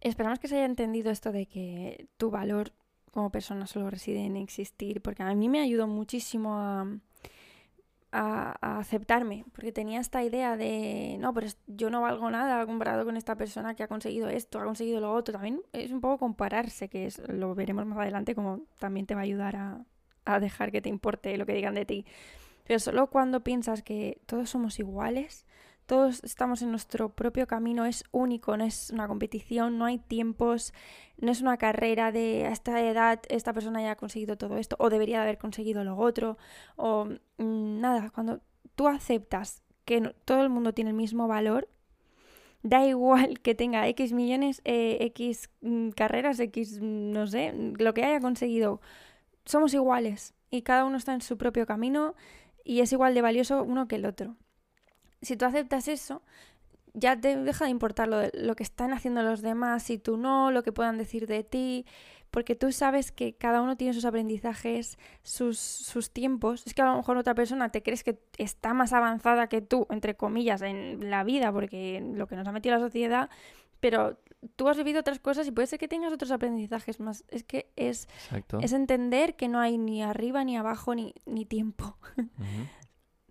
Esperamos 0.00 0.38
que 0.40 0.48
se 0.48 0.56
haya 0.56 0.64
entendido 0.66 1.10
esto 1.10 1.30
de 1.32 1.46
que 1.46 2.08
tu 2.16 2.30
valor 2.30 2.72
como 3.12 3.30
persona 3.30 3.66
solo 3.68 3.90
reside 3.90 4.24
en 4.26 4.36
existir, 4.36 5.02
porque 5.02 5.22
a 5.22 5.34
mí 5.34 5.48
me 5.48 5.60
ayudó 5.60 5.86
muchísimo 5.86 6.56
a, 6.56 6.86
a- 8.12 8.78
aceptarme, 8.80 9.44
porque 9.52 9.72
tenía 9.72 10.00
esta 10.00 10.22
idea 10.22 10.56
de, 10.56 11.16
no, 11.20 11.32
pero 11.32 11.46
yo 11.66 11.88
no 11.90 12.02
valgo 12.02 12.30
nada 12.30 12.64
comparado 12.66 13.04
con 13.04 13.16
esta 13.16 13.36
persona 13.36 13.74
que 13.74 13.82
ha 13.82 13.88
conseguido 13.88 14.28
esto, 14.28 14.60
ha 14.60 14.64
conseguido 14.64 15.00
lo 15.00 15.12
otro. 15.12 15.32
También 15.32 15.62
es 15.72 15.92
un 15.92 16.00
poco 16.00 16.18
compararse, 16.18 16.88
que 16.88 17.06
es, 17.06 17.18
lo 17.28 17.54
veremos 17.54 17.86
más 17.86 17.98
adelante, 17.98 18.34
como 18.34 18.60
también 18.78 19.06
te 19.06 19.14
va 19.14 19.20
a 19.22 19.24
ayudar 19.24 19.56
a, 19.56 19.84
a 20.24 20.40
dejar 20.40 20.72
que 20.72 20.82
te 20.82 20.88
importe 20.90 21.36
lo 21.38 21.46
que 21.46 21.54
digan 21.54 21.74
de 21.74 21.86
ti. 21.86 22.06
Pero 22.64 22.78
solo 22.80 23.08
cuando 23.08 23.42
piensas 23.42 23.82
que 23.82 24.20
todos 24.26 24.50
somos 24.50 24.78
iguales, 24.78 25.46
todos 25.86 26.22
estamos 26.24 26.62
en 26.62 26.70
nuestro 26.70 27.10
propio 27.10 27.46
camino, 27.46 27.84
es 27.84 28.04
único, 28.12 28.56
no 28.56 28.64
es 28.64 28.90
una 28.90 29.08
competición, 29.08 29.78
no 29.78 29.84
hay 29.84 29.98
tiempos, 29.98 30.72
no 31.18 31.30
es 31.30 31.40
una 31.40 31.56
carrera 31.56 32.12
de 32.12 32.46
a 32.46 32.52
esta 32.52 32.80
edad 32.80 33.20
esta 33.28 33.52
persona 33.52 33.82
ya 33.82 33.92
ha 33.92 33.96
conseguido 33.96 34.36
todo 34.36 34.58
esto 34.58 34.76
o 34.78 34.90
debería 34.90 35.18
de 35.18 35.22
haber 35.24 35.38
conseguido 35.38 35.84
lo 35.84 35.96
otro 35.96 36.38
o 36.76 37.06
mm, 37.38 37.80
nada, 37.80 38.10
cuando 38.10 38.40
tú 38.74 38.88
aceptas 38.88 39.62
que 39.84 40.14
todo 40.24 40.42
el 40.42 40.50
mundo 40.50 40.72
tiene 40.72 40.90
el 40.90 40.96
mismo 40.96 41.28
valor, 41.28 41.68
da 42.62 42.86
igual 42.86 43.40
que 43.42 43.54
tenga 43.54 43.86
X 43.88 44.12
millones, 44.12 44.62
eh, 44.64 44.98
X 45.00 45.50
mm, 45.60 45.90
carreras, 45.90 46.40
X, 46.40 46.80
mm, 46.80 47.12
no 47.12 47.26
sé, 47.26 47.52
lo 47.78 47.94
que 47.94 48.04
haya 48.04 48.20
conseguido, 48.20 48.80
somos 49.44 49.74
iguales 49.74 50.34
y 50.50 50.62
cada 50.62 50.84
uno 50.84 50.96
está 50.96 51.14
en 51.14 51.22
su 51.22 51.36
propio 51.36 51.66
camino 51.66 52.14
y 52.64 52.80
es 52.80 52.92
igual 52.92 53.14
de 53.14 53.22
valioso 53.22 53.62
uno 53.62 53.88
que 53.88 53.96
el 53.96 54.06
otro. 54.06 54.36
Si 55.22 55.36
tú 55.36 55.44
aceptas 55.46 55.88
eso, 55.88 56.22
ya 56.94 57.18
te 57.18 57.36
deja 57.36 57.64
de 57.64 57.70
importar 57.70 58.08
lo, 58.08 58.18
de- 58.18 58.30
lo 58.34 58.54
que 58.54 58.62
están 58.62 58.92
haciendo 58.92 59.22
los 59.22 59.40
demás, 59.40 59.82
si 59.84 59.96
tú 59.98 60.16
no, 60.16 60.50
lo 60.50 60.62
que 60.62 60.72
puedan 60.72 60.98
decir 60.98 61.26
de 61.26 61.42
ti, 61.44 61.86
porque 62.30 62.54
tú 62.54 62.72
sabes 62.72 63.12
que 63.12 63.34
cada 63.34 63.60
uno 63.62 63.76
tiene 63.76 63.92
sus 63.94 64.04
aprendizajes, 64.06 64.98
sus, 65.22 65.58
sus 65.58 66.10
tiempos. 66.10 66.66
Es 66.66 66.74
que 66.74 66.82
a 66.82 66.86
lo 66.86 66.96
mejor 66.96 67.16
otra 67.18 67.34
persona 67.34 67.68
te 67.70 67.82
crees 67.82 68.02
que 68.04 68.18
está 68.38 68.72
más 68.74 68.92
avanzada 68.92 69.48
que 69.48 69.60
tú, 69.62 69.86
entre 69.90 70.16
comillas, 70.16 70.62
en 70.62 71.10
la 71.10 71.24
vida, 71.24 71.52
porque 71.52 72.02
lo 72.14 72.26
que 72.26 72.36
nos 72.36 72.46
ha 72.48 72.52
metido 72.52 72.74
la 72.74 72.80
sociedad, 72.80 73.28
pero 73.80 74.18
tú 74.56 74.68
has 74.68 74.76
vivido 74.78 75.00
otras 75.00 75.18
cosas 75.20 75.46
y 75.46 75.50
puede 75.50 75.66
ser 75.66 75.78
que 75.78 75.88
tengas 75.88 76.12
otros 76.12 76.30
aprendizajes 76.30 77.00
más. 77.00 77.24
Es 77.28 77.44
que 77.44 77.70
es, 77.76 78.08
Exacto. 78.24 78.58
es 78.62 78.72
entender 78.72 79.36
que 79.36 79.48
no 79.48 79.60
hay 79.60 79.76
ni 79.76 80.02
arriba 80.02 80.42
ni 80.42 80.56
abajo 80.56 80.94
ni, 80.94 81.14
ni 81.26 81.44
tiempo. 81.44 81.96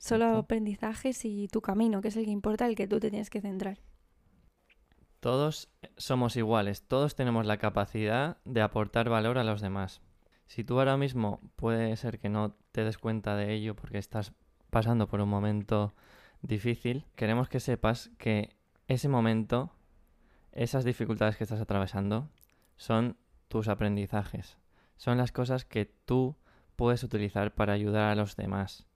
Solo 0.02 0.36
aprendizajes 0.36 1.26
y 1.26 1.48
tu 1.48 1.62
camino, 1.62 2.02
que 2.02 2.08
es 2.08 2.18
el 2.18 2.26
que 2.26 2.32
importa, 2.32 2.66
el 2.66 2.76
que 2.76 2.88
tú 2.88 3.00
te 3.00 3.12
tienes 3.12 3.30
que 3.30 3.40
centrar. 3.40 3.78
Todos 5.20 5.70
somos 5.96 6.36
iguales, 6.36 6.82
todos 6.82 7.14
tenemos 7.14 7.46
la 7.46 7.58
capacidad 7.58 8.38
de 8.44 8.64
aportar 8.64 9.10
valor 9.10 9.38
a 9.38 9.44
los 9.44 9.62
demás. 9.62 10.02
Si 10.48 10.64
tú 10.64 10.80
ahora 10.80 10.98
mismo 10.98 11.40
puede 11.56 11.96
ser 11.98 12.18
que 12.18 12.30
no 12.30 12.56
te 12.72 12.84
des 12.84 12.98
cuenta 12.98 13.36
de 13.36 13.54
ello 13.54 13.76
porque 13.76 14.00
estás 14.00 14.34
pasando 14.72 15.08
por 15.08 15.22
un 15.22 15.30
momento 15.30 15.94
difícil, 16.42 17.06
queremos 17.16 17.48
que 17.48 17.60
sepas 17.60 18.10
que 18.18 18.56
ese 18.88 19.08
momento, 19.08 19.72
esas 20.52 20.84
dificultades 20.84 21.38
que 21.38 21.44
estás 21.44 21.62
atravesando, 21.62 22.28
son 22.76 23.18
tus 23.50 23.68
aprendizajes. 23.68 24.58
Son 24.98 25.20
las 25.20 25.32
cosas 25.32 25.64
que 25.64 25.86
tú 25.86 26.38
puedes 26.76 27.04
utilizar 27.04 27.54
para 27.54 27.74
ayudar 27.74 28.10
a 28.10 28.16
los 28.16 28.36
demás. 28.36 28.88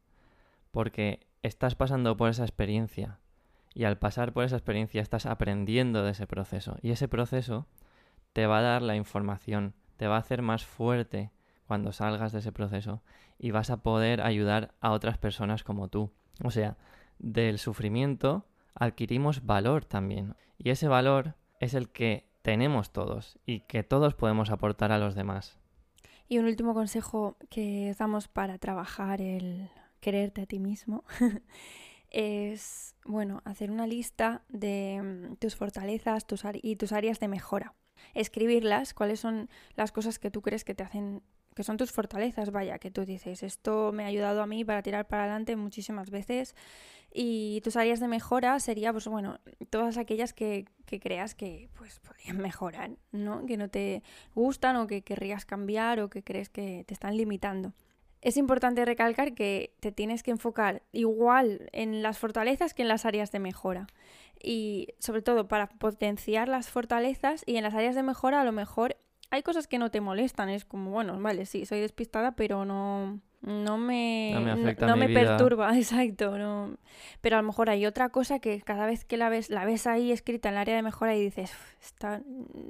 Porque 0.76 1.26
estás 1.42 1.74
pasando 1.74 2.18
por 2.18 2.30
esa 2.30 2.44
experiencia 2.44 3.20
y 3.74 3.86
al 3.86 3.98
pasar 3.98 4.34
por 4.34 4.44
esa 4.44 4.58
experiencia 4.58 5.02
estás 5.02 5.26
aprendiendo 5.26 6.04
de 6.04 6.12
ese 6.12 6.28
proceso. 6.28 6.76
Y 6.82 6.92
ese 6.92 7.08
proceso 7.08 7.66
te 8.34 8.46
va 8.46 8.58
a 8.58 8.62
dar 8.62 8.82
la 8.82 8.98
información, 8.98 9.74
te 9.96 10.08
va 10.08 10.18
a 10.18 10.20
hacer 10.20 10.42
más 10.42 10.66
fuerte 10.66 11.32
cuando 11.66 11.94
salgas 11.94 12.34
de 12.34 12.40
ese 12.40 12.52
proceso 12.52 13.02
y 13.40 13.52
vas 13.52 13.70
a 13.70 13.84
poder 13.84 14.20
ayudar 14.20 14.74
a 14.82 14.92
otras 14.92 15.18
personas 15.18 15.64
como 15.64 15.88
tú. 15.88 16.12
O 16.44 16.52
sea, 16.52 16.76
del 17.20 17.58
sufrimiento 17.58 18.46
adquirimos 18.74 19.46
valor 19.46 19.86
también. 19.86 20.36
Y 20.58 20.72
ese 20.72 20.90
valor 20.90 21.36
es 21.62 21.74
el 21.74 21.88
que 21.88 22.28
tenemos 22.42 22.92
todos 22.92 23.40
y 23.46 23.62
que 23.62 23.84
todos 23.84 24.14
podemos 24.14 24.50
aportar 24.50 24.92
a 24.92 25.00
los 25.00 25.16
demás. 25.16 25.58
Y 26.28 26.40
un 26.40 26.48
último 26.48 26.74
consejo 26.74 27.38
que 27.50 27.96
damos 27.98 28.28
para 28.28 28.58
trabajar 28.58 29.22
el 29.22 29.70
quererte 30.06 30.44
a 30.44 30.46
ti 30.46 30.60
mismo 30.60 31.04
es, 32.12 32.94
bueno, 33.06 33.42
hacer 33.44 33.72
una 33.72 33.88
lista 33.88 34.44
de 34.50 35.02
mm, 35.02 35.38
tus 35.38 35.56
fortalezas 35.56 36.28
tus 36.28 36.44
y 36.62 36.76
tus 36.76 36.92
áreas 36.92 37.20
de 37.20 37.28
mejora. 37.28 37.74
Escribirlas, 38.14 38.94
cuáles 38.94 39.20
son 39.20 39.50
las 39.76 39.92
cosas 39.92 40.20
que 40.20 40.30
tú 40.30 40.44
crees 40.44 40.64
que 40.64 40.76
te 40.76 40.84
hacen 40.84 41.24
que 41.56 41.64
son 41.64 41.78
tus 41.78 41.92
fortalezas, 41.92 42.52
vaya, 42.52 42.78
que 42.80 42.92
tú 42.92 43.06
dices, 43.06 43.42
esto 43.42 43.94
me 43.94 44.04
ha 44.04 44.08
ayudado 44.08 44.42
a 44.42 44.46
mí 44.46 44.64
para 44.66 44.84
tirar 44.84 45.08
para 45.08 45.24
adelante 45.24 45.56
muchísimas 45.56 46.12
veces 46.12 46.54
y 47.12 47.62
tus 47.62 47.78
áreas 47.78 48.02
de 48.02 48.08
mejora 48.08 48.60
sería, 48.60 48.92
pues 48.92 49.08
bueno, 49.08 49.40
todas 49.72 49.98
aquellas 49.98 50.34
que, 50.34 50.66
que 50.86 51.00
creas 51.00 51.34
que 51.34 51.70
pues 51.74 52.00
podrían 52.00 52.38
mejorar, 52.50 52.92
¿no? 53.12 53.46
Que 53.46 53.58
no 53.58 53.70
te 53.70 54.04
gustan 54.36 54.76
o 54.76 54.86
que 54.86 55.02
querrías 55.02 55.46
cambiar 55.46 56.00
o 56.02 56.10
que 56.10 56.24
crees 56.24 56.50
que 56.50 56.84
te 56.86 56.94
están 56.94 57.18
limitando. 57.18 57.74
Es 58.22 58.38
importante 58.38 58.86
recalcar 58.86 59.34
que 59.34 59.74
te 59.80 59.92
tienes 59.92 60.24
que 60.24 60.32
enfocar 60.32 60.82
igual 60.92 61.70
en 61.74 62.02
las 62.02 62.18
fortalezas 62.18 62.74
que 62.74 62.82
en 62.82 62.88
las 62.88 63.06
áreas 63.06 63.32
de 63.32 63.40
mejora. 63.40 63.88
Y 64.42 64.90
sobre 65.00 65.22
todo 65.22 65.48
para 65.48 65.68
potenciar 65.68 66.48
las 66.48 66.70
fortalezas 66.70 67.44
y 67.46 67.58
en 67.58 67.64
las 67.64 67.74
áreas 67.74 67.96
de 67.96 68.04
mejora 68.04 68.42
a 68.42 68.46
lo 68.46 68.52
mejor 68.52 68.98
hay 69.36 69.44
cosas 69.44 69.68
que 69.68 69.78
no 69.78 69.92
te 69.92 70.02
molestan, 70.02 70.50
es 70.50 70.66
como, 70.66 70.92
bueno, 70.92 71.20
vale, 71.20 71.46
sí, 71.46 71.66
soy 71.66 71.80
despistada, 71.80 72.36
pero 72.36 72.66
no, 72.66 73.20
no 73.42 73.78
me, 73.78 74.32
no 74.80 74.96
me, 74.98 75.10
perturba, 75.10 75.78
exacto. 75.78 76.38
No. 76.38 76.78
Pero 77.22 77.38
a 77.38 77.42
lo 77.42 77.48
mejor 77.48 77.70
hay 77.70 77.86
otra 77.86 78.10
cosa 78.10 78.40
que 78.40 78.62
cada 78.62 78.86
vez 78.86 79.06
que 79.06 79.18
la 79.18 79.30
ves, 79.30 79.50
la 79.50 79.66
ves 79.66 79.88
ahí 79.88 80.12
escrita 80.12 80.50
en 80.50 80.56
el 80.56 80.62
área 80.62 80.76
de 80.76 80.82
mejora 80.82 81.16
y 81.16 81.22
dices, 81.22 81.52
está, 81.82 82.22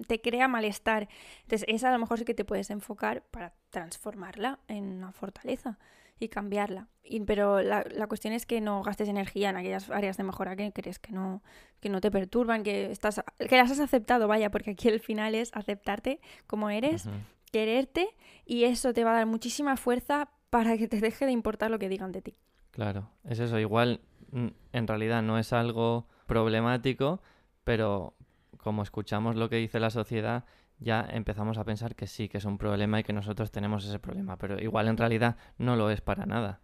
te 0.08 0.20
crea 0.20 0.48
malestar. 0.48 1.08
Entonces, 1.44 1.66
esa 1.70 1.90
a 1.90 1.92
lo 1.94 2.00
mejor 2.00 2.20
sí 2.20 2.26
que 2.26 2.34
te 2.34 2.46
puedes 2.46 2.70
enfocar 2.70 3.24
para 3.32 3.54
transformarla 3.70 4.60
en 4.68 4.86
una 4.86 5.12
fortaleza 5.12 5.78
y 6.20 6.30
cambiarla. 6.30 6.88
Y, 7.04 7.20
pero 7.22 7.62
la, 7.62 7.86
la, 7.94 8.08
cuestión 8.08 8.34
es 8.34 8.46
que 8.46 8.62
no 8.62 8.82
gastes 8.82 9.10
energía 9.10 9.50
en 9.50 9.58
aquellas 9.58 9.90
áreas 9.90 10.18
de 10.18 10.24
mejora 10.24 10.56
que 10.56 10.72
crees 10.72 10.98
que 10.98 11.12
no, 11.12 11.44
que 11.80 11.90
no 11.90 12.02
te 12.02 12.10
perturban, 12.10 12.64
que, 12.64 12.92
estás, 12.92 13.22
que 13.38 13.58
las 13.58 13.72
has 13.72 13.80
aceptado, 13.80 14.28
vaya, 14.28 14.50
porque 14.50 14.72
aquí 14.72 14.88
el 14.88 15.00
final 15.00 15.36
es 15.36 15.52
aceptarte 15.54 16.20
como 16.48 16.70
eres, 16.70 17.08
quererte 17.52 18.10
y 18.46 18.64
eso 18.64 18.94
te 18.94 19.04
va 19.04 19.12
a 19.12 19.16
dar 19.16 19.26
muchísima 19.26 19.78
fuerza 19.78 20.30
para 20.50 20.78
que 20.78 20.88
te 20.88 21.00
deje 21.00 21.26
de 21.26 21.32
importar 21.32 21.70
lo 21.70 21.80
que 21.80 21.90
digan 21.90 22.12
de 22.12 22.22
ti. 22.22 22.38
Claro, 22.72 23.10
es 23.24 23.40
eso. 23.40 23.60
Igual 23.60 24.02
mm, 24.32 24.48
en 24.74 24.88
realidad 24.88 25.22
no 25.22 25.38
es 25.38 25.54
algo 25.54 26.08
problemático, 26.26 27.22
pero 27.64 28.16
como 28.58 28.82
escuchamos 28.82 29.36
lo 29.36 29.50
que 29.50 29.58
dice 29.58 29.80
la 29.80 29.92
sociedad, 29.92 30.46
ya 30.80 31.08
empezamos 31.10 31.58
a 31.58 31.64
pensar 31.64 31.96
que 31.96 32.08
sí, 32.08 32.28
que 32.30 32.38
es 32.38 32.46
un 32.46 32.58
problema 32.58 33.00
y 33.00 33.04
que 33.04 33.14
nosotros 33.14 33.52
tenemos 33.52 33.86
ese 33.86 34.00
problema, 34.00 34.38
pero 34.38 34.60
igual 34.60 34.88
en 34.88 34.98
realidad 34.98 35.38
no 35.58 35.76
lo 35.76 35.90
es 35.90 36.02
para 36.02 36.26
nada. 36.26 36.60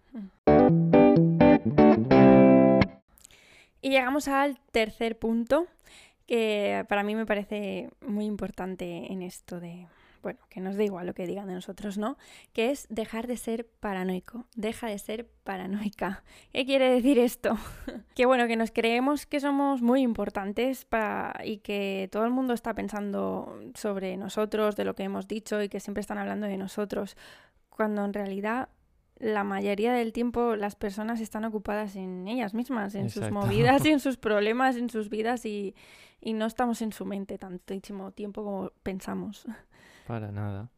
Y 3.82 3.90
llegamos 3.90 4.28
al 4.28 4.60
tercer 4.72 5.18
punto, 5.18 5.68
que 6.28 6.86
para 6.88 7.04
mí 7.04 7.16
me 7.16 7.26
parece 7.26 7.90
muy 8.06 8.26
importante 8.26 9.12
en 9.12 9.22
esto 9.22 9.60
de, 9.60 9.88
bueno, 10.22 10.40
que 10.50 10.60
nos 10.60 10.76
da 10.76 10.84
igual 10.84 11.08
lo 11.08 11.14
que 11.14 11.28
digan 11.28 11.48
de 11.48 11.54
nosotros, 11.54 11.98
¿no? 11.98 12.18
Que 12.54 12.72
es 12.72 12.88
dejar 12.90 13.28
de 13.28 13.38
ser 13.38 13.68
paranoico, 13.68 14.46
deja 14.56 14.88
de 14.88 15.00
ser 15.00 15.28
paranoica. 15.44 16.24
¿Qué 16.54 16.66
quiere 16.66 16.92
decir 16.92 17.20
esto? 17.20 17.58
que 18.16 18.26
bueno, 18.26 18.48
que 18.48 18.56
nos 18.56 18.72
creemos 18.72 19.26
que 19.26 19.40
somos 19.40 19.82
muy 19.82 20.02
importantes 20.02 20.86
para... 20.86 21.42
y 21.44 21.58
que 21.58 22.10
todo 22.12 22.26
el 22.26 22.32
mundo 22.32 22.54
está 22.54 22.74
pensando 22.74 23.60
sobre 23.76 24.18
nosotros, 24.18 24.76
de 24.76 24.86
lo 24.86 24.96
que 24.96 25.04
hemos 25.04 25.28
dicho 25.28 25.62
y 25.62 25.70
que 25.70 25.80
siempre 25.80 26.02
están 26.02 26.18
hablando 26.18 26.48
de 26.48 26.58
nosotros, 26.58 27.18
cuando 27.70 28.06
en 28.06 28.14
realidad 28.14 28.70
la 29.22 29.44
mayoría 29.44 29.94
del 29.94 30.14
tiempo 30.14 30.56
las 30.56 30.76
personas 30.76 31.22
están 31.22 31.46
ocupadas 31.46 31.96
en 31.96 32.28
ellas 32.28 32.54
mismas, 32.54 32.96
en 32.96 33.10
sus 33.10 33.30
movidas 33.30 33.86
y 33.86 33.92
en 33.92 34.00
sus 34.02 34.18
problemas, 34.18 34.76
en 34.76 34.90
sus 34.90 35.10
vidas 35.10 35.46
y, 35.46 35.76
y 36.20 36.34
no 36.34 36.46
estamos 36.46 36.82
en 36.82 36.92
su 36.92 37.06
mente 37.06 37.38
tantísimo 37.38 38.12
tiempo 38.12 38.44
como 38.44 38.72
pensamos. 38.84 39.46
Para 40.12 40.30
nada. 40.34 40.70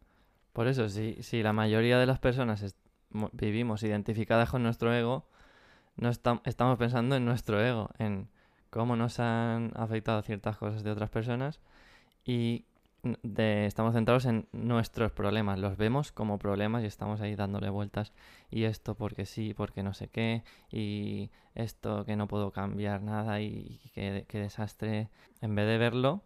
Por 0.54 0.68
eso, 0.68 0.90
si, 0.90 1.18
si 1.24 1.42
la 1.42 1.54
mayoría 1.54 1.98
de 1.98 2.06
las 2.06 2.20
personas 2.20 2.76
vivimos 3.32 3.82
identificadas 3.82 4.52
con 4.52 4.62
nuestro 4.62 4.94
ego, 4.94 5.26
no 5.96 6.10
estamos 6.10 6.78
pensando 6.78 7.16
en 7.16 7.26
nuestro 7.26 7.60
ego, 7.60 7.90
en 7.98 8.30
cómo 8.70 8.96
nos 8.96 9.20
han 9.20 9.72
afectado 9.76 10.22
ciertas 10.22 10.58
cosas 10.58 10.84
de 10.84 10.92
otras 10.92 11.10
personas 11.10 11.62
y 12.24 12.66
estamos 13.36 13.96
centrados 13.96 14.26
en 14.26 14.48
nuestros 14.52 15.12
problemas, 15.12 15.58
los 15.58 15.78
vemos 15.78 16.12
como 16.12 16.38
problemas 16.38 16.84
y 16.84 16.86
estamos 16.86 17.20
ahí 17.20 17.36
dándole 17.36 17.72
vueltas. 17.72 18.14
Y 18.52 18.66
esto 18.66 18.94
porque 18.94 19.26
sí, 19.26 19.56
porque 19.56 19.82
no 19.82 19.96
sé 19.96 20.10
qué 20.10 20.44
y 20.72 21.32
esto 21.56 22.06
que 22.06 22.16
no 22.16 22.28
puedo 22.28 22.52
cambiar 22.52 23.02
nada 23.02 23.42
y 23.42 23.82
qué 23.96 24.28
desastre, 24.32 25.10
en 25.42 25.56
vez 25.56 25.66
de 25.66 25.80
verlo 25.80 26.22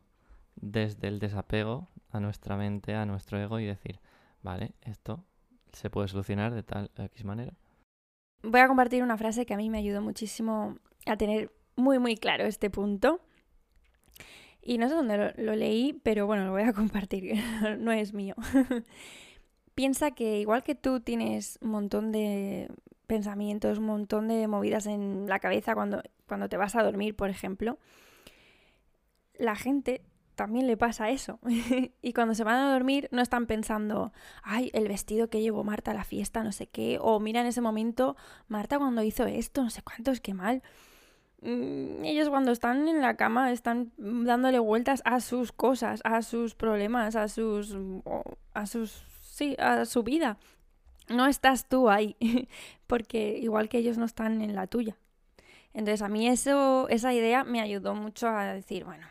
desde 0.57 1.07
el 1.07 1.19
desapego 1.19 1.87
a 2.17 2.19
nuestra 2.19 2.57
mente, 2.57 2.95
a 2.95 3.05
nuestro 3.05 3.39
ego 3.39 3.59
y 3.59 3.65
decir, 3.65 3.99
vale, 4.41 4.73
esto 4.81 5.23
se 5.71 5.89
puede 5.89 6.07
solucionar 6.07 6.53
de 6.53 6.63
tal 6.63 6.91
X 6.97 7.23
manera. 7.25 7.53
Voy 8.43 8.59
a 8.59 8.67
compartir 8.67 9.03
una 9.03 9.17
frase 9.17 9.45
que 9.45 9.53
a 9.53 9.57
mí 9.57 9.69
me 9.69 9.79
ayudó 9.79 10.01
muchísimo 10.01 10.77
a 11.05 11.17
tener 11.17 11.51
muy 11.75 11.99
muy 11.99 12.17
claro 12.17 12.45
este 12.45 12.69
punto. 12.69 13.21
Y 14.61 14.79
no 14.79 14.89
sé 14.89 14.95
dónde 14.95 15.33
lo, 15.37 15.55
leí, 15.55 15.93
pero 16.03 16.25
bueno, 16.25 16.45
lo 16.45 16.51
voy 16.51 16.63
a 16.63 16.73
compartir, 16.73 17.35
no 17.79 17.91
es 17.91 18.13
mío. 18.13 18.35
Piensa 19.75 20.11
que 20.11 20.39
igual 20.39 20.63
que 20.63 20.75
tú 20.75 20.99
tienes 20.99 21.59
un 21.61 21.69
montón 21.69 22.11
de 22.11 22.67
pensamientos, 23.05 23.77
un 23.77 23.85
montón 23.85 24.27
de 24.27 24.47
movidas 24.47 24.87
en 24.87 25.27
la 25.27 25.39
cabeza 25.39 25.75
cuando, 25.75 26.01
cuando 26.27 26.49
te 26.49 26.57
vas 26.57 26.75
a 26.75 26.83
dormir, 26.83 27.15
por 27.15 27.29
ejemplo, 27.29 27.77
la 29.37 29.55
gente 29.55 30.01
también 30.37 30.67
le 30.67 30.77
pasa 30.77 31.09
eso. 31.09 31.39
y 32.01 32.13
cuando 32.13 32.35
se 32.35 32.45
van 32.45 32.55
a 32.55 32.71
dormir 32.71 33.09
no 33.11 33.21
están 33.21 33.47
pensando, 33.47 34.13
ay, 34.43 34.69
el 34.73 34.87
vestido 34.87 35.29
que 35.29 35.41
llevó 35.41 35.65
Marta 35.65 35.91
a 35.91 35.93
la 35.95 36.05
fiesta, 36.05 36.43
no 36.43 36.53
sé 36.53 36.67
qué, 36.67 36.99
o 37.01 37.19
mira 37.19 37.41
en 37.41 37.47
ese 37.47 37.59
momento, 37.59 38.15
Marta 38.47 38.77
cuando 38.77 39.03
hizo 39.03 39.25
esto, 39.25 39.63
no 39.63 39.69
sé 39.69 39.81
cuántos, 39.81 40.21
qué 40.21 40.33
mal. 40.33 40.61
Mm, 41.41 42.05
ellos 42.05 42.29
cuando 42.29 42.51
están 42.51 42.87
en 42.87 43.01
la 43.01 43.17
cama 43.17 43.51
están 43.51 43.91
dándole 43.97 44.59
vueltas 44.59 45.01
a 45.05 45.19
sus 45.19 45.51
cosas, 45.51 46.01
a 46.05 46.21
sus 46.21 46.55
problemas, 46.55 47.15
a 47.15 47.27
sus 47.27 47.75
a 48.53 48.65
sus 48.67 49.03
sí, 49.21 49.55
a 49.59 49.85
su 49.85 50.03
vida. 50.03 50.37
No 51.09 51.25
estás 51.25 51.67
tú 51.67 51.89
ahí, 51.89 52.15
porque 52.87 53.37
igual 53.39 53.69
que 53.69 53.79
ellos 53.79 53.97
no 53.97 54.05
están 54.05 54.41
en 54.41 54.55
la 54.55 54.67
tuya. 54.67 54.97
Entonces 55.73 56.01
a 56.01 56.09
mí 56.09 56.27
eso 56.27 56.87
esa 56.89 57.13
idea 57.13 57.43
me 57.43 57.61
ayudó 57.61 57.95
mucho 57.95 58.27
a 58.27 58.45
decir, 58.53 58.83
bueno, 58.83 59.05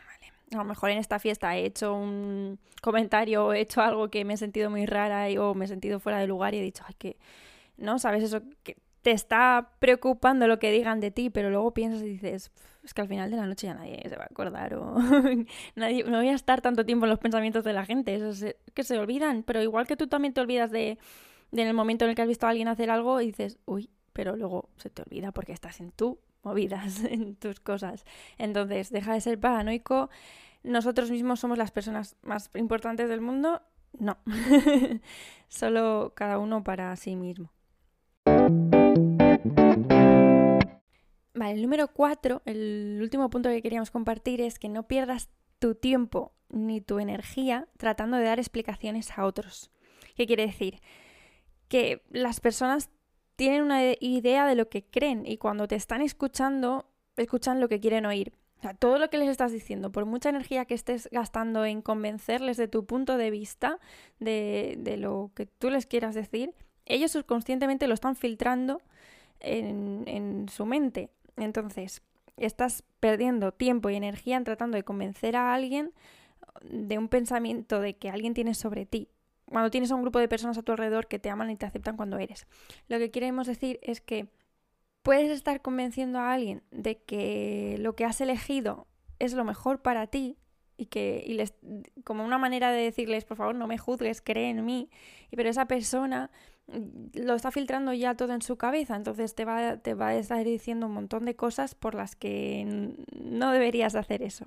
a 0.51 0.57
lo 0.57 0.63
mejor 0.63 0.89
en 0.89 0.97
esta 0.97 1.19
fiesta 1.19 1.55
he 1.57 1.65
hecho 1.65 1.93
un 1.93 2.59
comentario 2.81 3.47
o 3.47 3.53
he 3.53 3.61
hecho 3.61 3.81
algo 3.81 4.09
que 4.09 4.23
me 4.25 4.35
he 4.35 4.37
sentido 4.37 4.69
muy 4.69 4.85
rara 4.85 5.27
o 5.41 5.53
me 5.53 5.65
he 5.65 5.67
sentido 5.67 5.99
fuera 5.99 6.19
de 6.19 6.27
lugar 6.27 6.53
y 6.53 6.59
he 6.59 6.61
dicho, 6.61 6.83
ay, 6.87 6.95
que, 6.97 7.17
¿no? 7.77 7.99
¿Sabes 7.99 8.23
eso? 8.23 8.41
Que 8.63 8.77
te 9.01 9.11
está 9.11 9.71
preocupando 9.79 10.47
lo 10.47 10.59
que 10.59 10.71
digan 10.71 10.99
de 10.99 11.11
ti, 11.11 11.29
pero 11.29 11.49
luego 11.49 11.73
piensas 11.73 12.01
y 12.01 12.09
dices, 12.09 12.51
es 12.83 12.93
que 12.93 13.01
al 13.01 13.07
final 13.07 13.29
de 13.29 13.37
la 13.37 13.45
noche 13.45 13.67
ya 13.67 13.73
nadie 13.73 14.01
se 14.07 14.15
va 14.15 14.23
a 14.23 14.27
acordar 14.27 14.73
o 14.75 14.97
nadie, 15.75 16.03
no 16.03 16.17
voy 16.17 16.29
a 16.29 16.33
estar 16.33 16.61
tanto 16.61 16.85
tiempo 16.85 17.05
en 17.05 17.11
los 17.11 17.19
pensamientos 17.19 17.63
de 17.63 17.73
la 17.73 17.85
gente, 17.85 18.15
eso 18.15 18.47
que 18.73 18.83
se 18.83 18.97
olvidan, 18.97 19.43
pero 19.43 19.61
igual 19.61 19.87
que 19.87 19.97
tú 19.97 20.07
también 20.07 20.33
te 20.33 20.41
olvidas 20.41 20.71
de, 20.71 20.97
de 21.51 21.61
en 21.61 21.67
el 21.67 21.73
momento 21.73 22.05
en 22.05 22.09
el 22.09 22.15
que 22.15 22.21
has 22.21 22.27
visto 22.27 22.47
a 22.47 22.49
alguien 22.49 22.67
hacer 22.67 22.89
algo 22.89 23.21
y 23.21 23.27
dices, 23.27 23.57
uy, 23.65 23.89
pero 24.13 24.35
luego 24.35 24.69
se 24.77 24.89
te 24.89 25.03
olvida 25.03 25.31
porque 25.31 25.51
estás 25.51 25.79
en 25.79 25.91
tú 25.91 26.19
movidas 26.43 27.03
en 27.09 27.35
tus 27.35 27.59
cosas. 27.59 28.05
Entonces, 28.37 28.91
deja 28.91 29.13
de 29.13 29.21
ser 29.21 29.39
paranoico. 29.39 30.09
¿Nosotros 30.63 31.11
mismos 31.11 31.39
somos 31.39 31.57
las 31.57 31.71
personas 31.71 32.15
más 32.21 32.49
importantes 32.55 33.09
del 33.09 33.21
mundo? 33.21 33.61
No. 33.97 34.17
Solo 35.47 36.13
cada 36.15 36.39
uno 36.39 36.63
para 36.63 36.95
sí 36.95 37.15
mismo. 37.15 37.51
Vale, 41.33 41.53
el 41.53 41.61
número 41.61 41.87
cuatro, 41.89 42.41
el 42.45 42.99
último 43.01 43.29
punto 43.29 43.49
que 43.49 43.61
queríamos 43.61 43.91
compartir 43.91 44.41
es 44.41 44.57
que 44.59 44.69
no 44.69 44.87
pierdas 44.87 45.29
tu 45.59 45.75
tiempo 45.75 46.33
ni 46.49 46.81
tu 46.81 46.99
energía 46.99 47.67
tratando 47.77 48.17
de 48.17 48.25
dar 48.25 48.39
explicaciones 48.39 49.17
a 49.17 49.25
otros. 49.25 49.71
¿Qué 50.15 50.25
quiere 50.25 50.47
decir? 50.47 50.81
Que 51.67 52.03
las 52.09 52.39
personas 52.39 52.89
tienen 53.37 53.61
una 53.61 53.81
idea 53.99 54.45
de 54.45 54.55
lo 54.55 54.67
que 54.67 54.83
creen 54.83 55.25
y 55.25 55.37
cuando 55.37 55.67
te 55.67 55.75
están 55.75 56.01
escuchando, 56.01 56.85
escuchan 57.15 57.61
lo 57.61 57.69
que 57.69 57.79
quieren 57.79 58.05
oír. 58.05 58.33
O 58.57 58.61
sea, 58.61 58.73
todo 58.73 58.97
lo 58.97 59.09
que 59.09 59.19
les 59.19 59.29
estás 59.29 59.51
diciendo, 59.51 59.91
por 59.91 60.05
mucha 60.05 60.29
energía 60.29 60.65
que 60.65 60.73
estés 60.73 61.07
gastando 61.11 61.63
en 61.63 61.83
convencerles 61.83 62.57
de 62.57 62.67
tu 62.67 62.85
punto 62.85 63.15
de 63.15 63.29
vista, 63.29 63.79
de, 64.19 64.75
de 64.79 64.97
lo 64.97 65.31
que 65.35 65.45
tú 65.45 65.69
les 65.69 65.85
quieras 65.85 66.15
decir, 66.15 66.53
ellos 66.85 67.11
subconscientemente 67.11 67.87
lo 67.87 67.93
están 67.93 68.15
filtrando 68.15 68.81
en, 69.39 70.03
en 70.07 70.49
su 70.49 70.65
mente. 70.65 71.11
Entonces, 71.35 72.01
estás 72.37 72.83
perdiendo 72.99 73.51
tiempo 73.51 73.91
y 73.91 73.95
energía 73.95 74.37
en 74.37 74.45
tratando 74.45 74.75
de 74.77 74.83
convencer 74.83 75.35
a 75.35 75.53
alguien 75.53 75.93
de 76.63 76.97
un 76.97 77.07
pensamiento 77.07 77.79
de 77.79 77.95
que 77.95 78.09
alguien 78.09 78.33
tiene 78.33 78.55
sobre 78.55 78.87
ti. 78.87 79.09
Cuando 79.49 79.71
tienes 79.71 79.91
a 79.91 79.95
un 79.95 80.01
grupo 80.01 80.19
de 80.19 80.27
personas 80.27 80.57
a 80.57 80.63
tu 80.63 80.71
alrededor 80.71 81.07
que 81.07 81.19
te 81.19 81.29
aman 81.29 81.49
y 81.49 81.55
te 81.55 81.65
aceptan 81.65 81.97
cuando 81.97 82.19
eres. 82.19 82.47
Lo 82.87 82.99
que 82.99 83.11
queremos 83.11 83.47
decir 83.47 83.79
es 83.81 84.01
que 84.01 84.27
puedes 85.03 85.31
estar 85.31 85.61
convenciendo 85.61 86.19
a 86.19 86.33
alguien 86.33 86.63
de 86.71 86.97
que 86.97 87.77
lo 87.79 87.95
que 87.95 88.05
has 88.05 88.19
elegido 88.21 88.87
es 89.19 89.33
lo 89.33 89.45
mejor 89.45 89.81
para 89.81 90.07
ti 90.07 90.37
y 90.75 90.87
que 90.87 91.23
y 91.25 91.33
les 91.33 91.53
como 92.03 92.23
una 92.23 92.37
manera 92.37 92.71
de 92.71 92.83
decirles 92.83 93.25
por 93.25 93.37
favor 93.37 93.55
no 93.55 93.65
me 93.65 93.79
juzgues 93.79 94.21
cree 94.21 94.51
en 94.51 94.63
mí 94.63 94.91
pero 95.31 95.49
esa 95.49 95.65
persona 95.65 96.29
lo 97.13 97.33
está 97.35 97.51
filtrando 97.51 97.93
ya 97.93 98.15
todo 98.15 98.33
en 98.33 98.41
su 98.41 98.57
cabeza, 98.57 98.95
entonces 98.95 99.35
te 99.35 99.45
va, 99.45 99.77
te 99.77 99.93
va 99.93 100.09
a 100.09 100.15
estar 100.15 100.43
diciendo 100.43 100.87
un 100.87 100.93
montón 100.93 101.25
de 101.25 101.35
cosas 101.35 101.75
por 101.75 101.95
las 101.95 102.15
que 102.15 102.93
no 103.15 103.51
deberías 103.51 103.95
hacer 103.95 104.21
eso. 104.21 104.45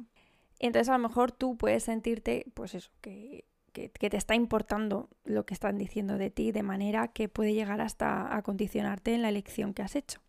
Entonces 0.58 0.90
a 0.90 0.98
lo 0.98 1.08
mejor 1.08 1.32
tú 1.32 1.56
puedes 1.56 1.84
sentirte, 1.84 2.46
pues 2.52 2.74
eso, 2.74 2.90
que, 3.00 3.46
que, 3.72 3.88
te 3.88 4.16
está 4.16 4.35
importando 4.35 5.09
lo 5.24 5.44
que 5.46 5.54
están 5.54 5.78
diciendo 5.78 6.18
de 6.18 6.30
ti, 6.30 6.52
de 6.52 6.62
manera 6.62 7.09
que 7.09 7.28
puede 7.28 7.54
llegar 7.54 7.80
hasta 7.80 8.37
a 8.37 8.42
condicionarte 8.42 9.14
en 9.14 9.22
la 9.22 9.28
elección 9.28 9.74
que 9.74 9.83
has 9.83 9.96
hecho. 9.96 10.20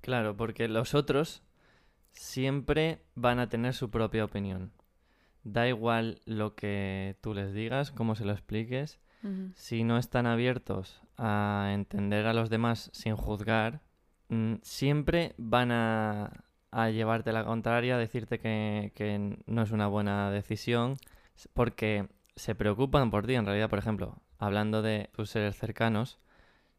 Claro, 0.00 0.36
porque 0.36 0.68
los 0.68 0.94
otros 0.94 1.42
siempre 2.12 3.02
van 3.14 3.38
a 3.38 3.48
tener 3.48 3.74
su 3.74 3.90
propia 3.90 4.24
opinión. 4.24 4.72
Da 5.44 5.68
igual 5.68 6.20
lo 6.24 6.54
que 6.54 7.16
tú 7.20 7.34
les 7.34 7.52
digas, 7.54 7.90
cómo 7.90 8.14
se 8.14 8.24
lo 8.24 8.32
expliques, 8.32 9.00
si 9.54 9.82
no 9.82 9.98
están 9.98 10.26
abiertos 10.26 11.02
a 11.16 11.70
entender 11.72 12.26
a 12.26 12.32
los 12.32 12.50
demás 12.50 12.90
sin 12.92 13.16
juzgar, 13.16 13.80
mm, 14.28 14.54
siempre 14.62 15.34
van 15.38 15.72
a, 15.72 16.44
llevarte 16.92 17.32
la 17.32 17.44
contraria, 17.44 17.96
a 17.96 17.98
decirte 17.98 18.38
que, 18.38 19.38
no 19.46 19.62
es 19.62 19.72
una 19.72 19.88
buena 19.88 20.30
decisión, 20.30 20.96
porque 21.54 22.08
se 22.38 22.54
preocupan 22.54 23.10
por 23.10 23.26
ti. 23.26 23.34
En 23.34 23.44
realidad, 23.44 23.68
por 23.68 23.78
ejemplo, 23.78 24.18
hablando 24.38 24.82
de 24.82 25.10
tus 25.14 25.30
seres 25.30 25.56
cercanos, 25.56 26.18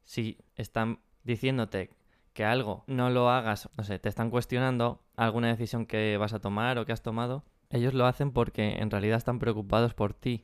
si 0.06 0.38
están 0.56 1.00
diciéndote 1.24 1.92
que 2.34 2.46
algo 2.46 2.84
no 2.88 3.10
lo 3.10 3.30
hagas, 3.30 3.70
no 3.78 3.84
sé, 3.84 4.00
te 4.00 4.10
están 4.10 4.30
cuestionando 4.30 5.02
alguna 5.16 5.50
decisión 5.50 5.86
que 5.86 6.18
vas 6.18 6.34
a 6.34 6.40
tomar 6.40 6.78
o 6.78 6.86
que 6.86 6.94
has 6.94 7.04
tomado, 7.04 7.44
ellos 7.70 7.94
lo 7.94 8.06
hacen 8.06 8.32
porque 8.32 8.78
en 8.80 8.90
realidad 8.90 9.18
están 9.18 9.40
preocupados 9.40 9.94
por 9.94 10.14
ti. 10.14 10.44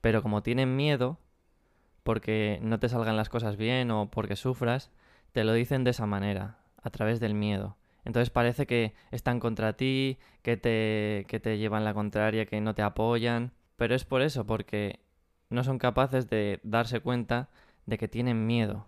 Pero 0.00 0.22
como 0.22 0.42
tienen 0.42 0.76
miedo, 0.76 1.18
porque 2.02 2.58
no 2.62 2.78
te 2.80 2.88
salgan 2.88 3.16
las 3.16 3.28
cosas 3.28 3.56
bien 3.56 3.90
o 3.90 4.10
porque 4.10 4.36
sufras, 4.36 4.90
te 5.32 5.44
lo 5.44 5.52
dicen 5.52 5.84
de 5.84 5.90
esa 5.90 6.06
manera, 6.06 6.58
a 6.82 6.90
través 6.90 7.20
del 7.20 7.34
miedo. 7.34 7.76
Entonces 8.04 8.30
parece 8.30 8.66
que 8.66 8.94
están 9.10 9.40
contra 9.40 9.74
ti, 9.74 10.18
que 10.42 10.56
te, 10.56 11.26
que 11.28 11.40
te 11.40 11.58
llevan 11.58 11.84
la 11.84 11.92
contraria, 11.94 12.46
que 12.46 12.60
no 12.60 12.74
te 12.74 12.82
apoyan, 12.82 13.52
pero 13.80 13.94
es 13.94 14.04
por 14.04 14.20
eso, 14.20 14.44
porque 14.44 15.00
no 15.48 15.64
son 15.64 15.78
capaces 15.78 16.28
de 16.28 16.60
darse 16.62 17.00
cuenta 17.00 17.48
de 17.86 17.96
que 17.96 18.08
tienen 18.08 18.46
miedo. 18.46 18.86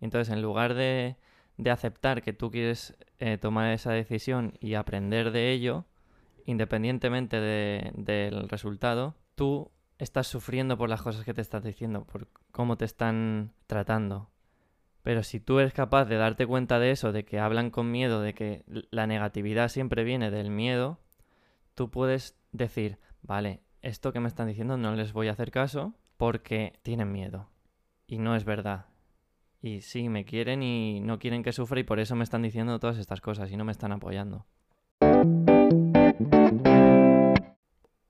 Entonces, 0.00 0.32
en 0.32 0.40
lugar 0.40 0.74
de, 0.74 1.16
de 1.56 1.70
aceptar 1.72 2.22
que 2.22 2.32
tú 2.32 2.52
quieres 2.52 2.94
eh, 3.18 3.36
tomar 3.36 3.72
esa 3.72 3.90
decisión 3.90 4.56
y 4.60 4.74
aprender 4.74 5.32
de 5.32 5.50
ello, 5.50 5.86
independientemente 6.46 7.40
del 7.40 8.48
resultado, 8.48 9.16
tú 9.34 9.72
estás 9.98 10.28
sufriendo 10.28 10.78
por 10.78 10.88
las 10.88 11.02
cosas 11.02 11.24
que 11.24 11.34
te 11.34 11.40
estás 11.40 11.64
diciendo, 11.64 12.04
por 12.04 12.28
cómo 12.52 12.76
te 12.76 12.84
están 12.84 13.50
tratando. 13.66 14.30
Pero 15.02 15.24
si 15.24 15.40
tú 15.40 15.58
eres 15.58 15.72
capaz 15.72 16.04
de 16.04 16.14
darte 16.14 16.46
cuenta 16.46 16.78
de 16.78 16.92
eso, 16.92 17.10
de 17.10 17.24
que 17.24 17.40
hablan 17.40 17.70
con 17.70 17.90
miedo, 17.90 18.20
de 18.20 18.34
que 18.34 18.62
la 18.92 19.08
negatividad 19.08 19.68
siempre 19.68 20.04
viene 20.04 20.30
del 20.30 20.50
miedo, 20.50 21.00
tú 21.74 21.90
puedes 21.90 22.36
decir, 22.52 23.00
vale, 23.22 23.62
esto 23.82 24.12
que 24.12 24.20
me 24.20 24.28
están 24.28 24.46
diciendo 24.46 24.76
no 24.76 24.94
les 24.94 25.12
voy 25.12 25.28
a 25.28 25.32
hacer 25.32 25.50
caso 25.50 25.92
porque 26.16 26.78
tienen 26.82 27.12
miedo. 27.12 27.48
Y 28.06 28.18
no 28.18 28.36
es 28.36 28.44
verdad. 28.44 28.86
Y 29.60 29.82
sí, 29.82 30.08
me 30.08 30.24
quieren 30.24 30.62
y 30.62 31.00
no 31.00 31.18
quieren 31.18 31.42
que 31.42 31.52
sufra 31.52 31.80
y 31.80 31.84
por 31.84 32.00
eso 32.00 32.16
me 32.16 32.24
están 32.24 32.42
diciendo 32.42 32.78
todas 32.78 32.98
estas 32.98 33.20
cosas 33.20 33.50
y 33.50 33.56
no 33.56 33.64
me 33.64 33.72
están 33.72 33.92
apoyando. 33.92 34.46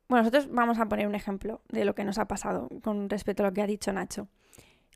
Bueno, 0.08 0.24
nosotros 0.24 0.48
vamos 0.50 0.78
a 0.78 0.87
poner 0.87 1.06
un 1.06 1.14
ejemplo 1.14 1.62
de 1.70 1.85
lo 1.85 1.94
que 1.94 2.04
nos 2.04 2.18
ha 2.18 2.26
pasado 2.26 2.68
con 2.82 3.08
respecto 3.08 3.42
a 3.42 3.46
lo 3.46 3.52
que 3.52 3.62
ha 3.62 3.66
dicho 3.66 3.92
Nacho. 3.92 4.28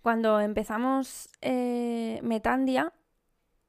Cuando 0.02 0.40
empezamos 0.40 1.28
eh, 1.40 2.20
Metandia, 2.22 2.92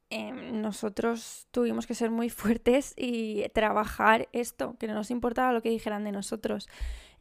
em, 0.09 0.61
nosotros 0.61 1.47
tuvimos 1.51 1.87
que 1.87 1.95
ser 1.95 2.11
muy 2.11 2.29
fuertes 2.29 2.93
y 2.97 3.47
trabajar 3.53 4.29
esto, 4.31 4.75
que 4.79 4.87
no 4.87 4.93
nos 4.93 5.11
importaba 5.11 5.53
lo 5.53 5.61
que 5.61 5.69
dijeran 5.69 6.03
de 6.03 6.11
nosotros. 6.11 6.69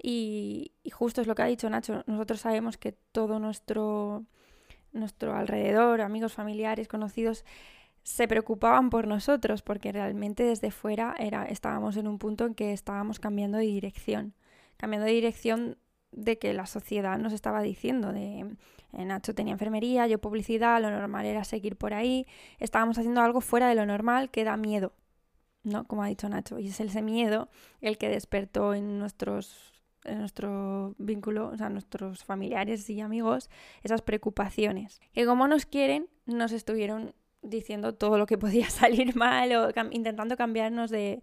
Y, 0.02 0.72
y, 0.82 0.90
justo 0.90 1.20
es 1.20 1.26
lo 1.26 1.34
que 1.34 1.42
ha 1.42 1.46
dicho 1.46 1.70
Nacho, 1.70 2.04
nosotros 2.06 2.40
sabemos 2.40 2.76
que 2.76 2.92
todo 2.92 3.38
nuestro, 3.38 4.24
nuestro 4.92 5.34
alrededor, 5.34 6.00
amigos, 6.00 6.34
familiares, 6.34 6.86
conocidos, 6.88 7.44
se 8.06 8.28
preocupaban 8.28 8.88
por 8.88 9.08
nosotros 9.08 9.62
porque 9.62 9.90
realmente 9.90 10.44
desde 10.44 10.70
fuera 10.70 11.16
era, 11.18 11.44
estábamos 11.44 11.96
en 11.96 12.06
un 12.06 12.18
punto 12.18 12.46
en 12.46 12.54
que 12.54 12.72
estábamos 12.72 13.18
cambiando 13.18 13.58
de 13.58 13.64
dirección, 13.64 14.32
cambiando 14.76 15.06
de 15.06 15.12
dirección 15.12 15.76
de 16.12 16.38
que 16.38 16.52
la 16.54 16.66
sociedad 16.66 17.18
nos 17.18 17.32
estaba 17.32 17.62
diciendo 17.62 18.12
de 18.12 18.56
eh, 18.92 19.04
Nacho 19.04 19.34
tenía 19.34 19.52
enfermería, 19.52 20.06
yo 20.06 20.18
publicidad, 20.18 20.80
lo 20.80 20.90
normal 20.90 21.26
era 21.26 21.44
seguir 21.44 21.76
por 21.76 21.94
ahí, 21.94 22.26
estábamos 22.58 22.98
haciendo 22.98 23.20
algo 23.20 23.40
fuera 23.40 23.68
de 23.68 23.74
lo 23.74 23.86
normal 23.86 24.30
que 24.30 24.44
da 24.44 24.56
miedo, 24.56 24.92
¿no? 25.62 25.84
Como 25.84 26.02
ha 26.02 26.08
dicho 26.08 26.28
Nacho, 26.28 26.58
y 26.58 26.68
es 26.68 26.80
ese 26.80 27.02
miedo 27.02 27.48
el 27.80 27.98
que 27.98 28.08
despertó 28.08 28.74
en 28.74 28.98
nuestros 28.98 29.72
en 30.06 30.18
nuestro 30.20 30.94
vínculo, 30.98 31.48
o 31.48 31.56
sea, 31.56 31.68
nuestros 31.68 32.24
familiares 32.24 32.88
y 32.88 33.00
amigos, 33.00 33.50
esas 33.82 34.02
preocupaciones. 34.02 35.00
Que 35.12 35.26
como 35.26 35.48
nos 35.48 35.66
quieren, 35.66 36.08
nos 36.26 36.52
estuvieron 36.52 37.12
diciendo 37.42 37.94
todo 37.94 38.18
lo 38.18 38.26
que 38.26 38.38
podía 38.38 38.70
salir 38.70 39.16
mal 39.16 39.52
o 39.52 39.70
intentando 39.90 40.36
cambiarnos 40.36 40.90
de, 40.90 41.22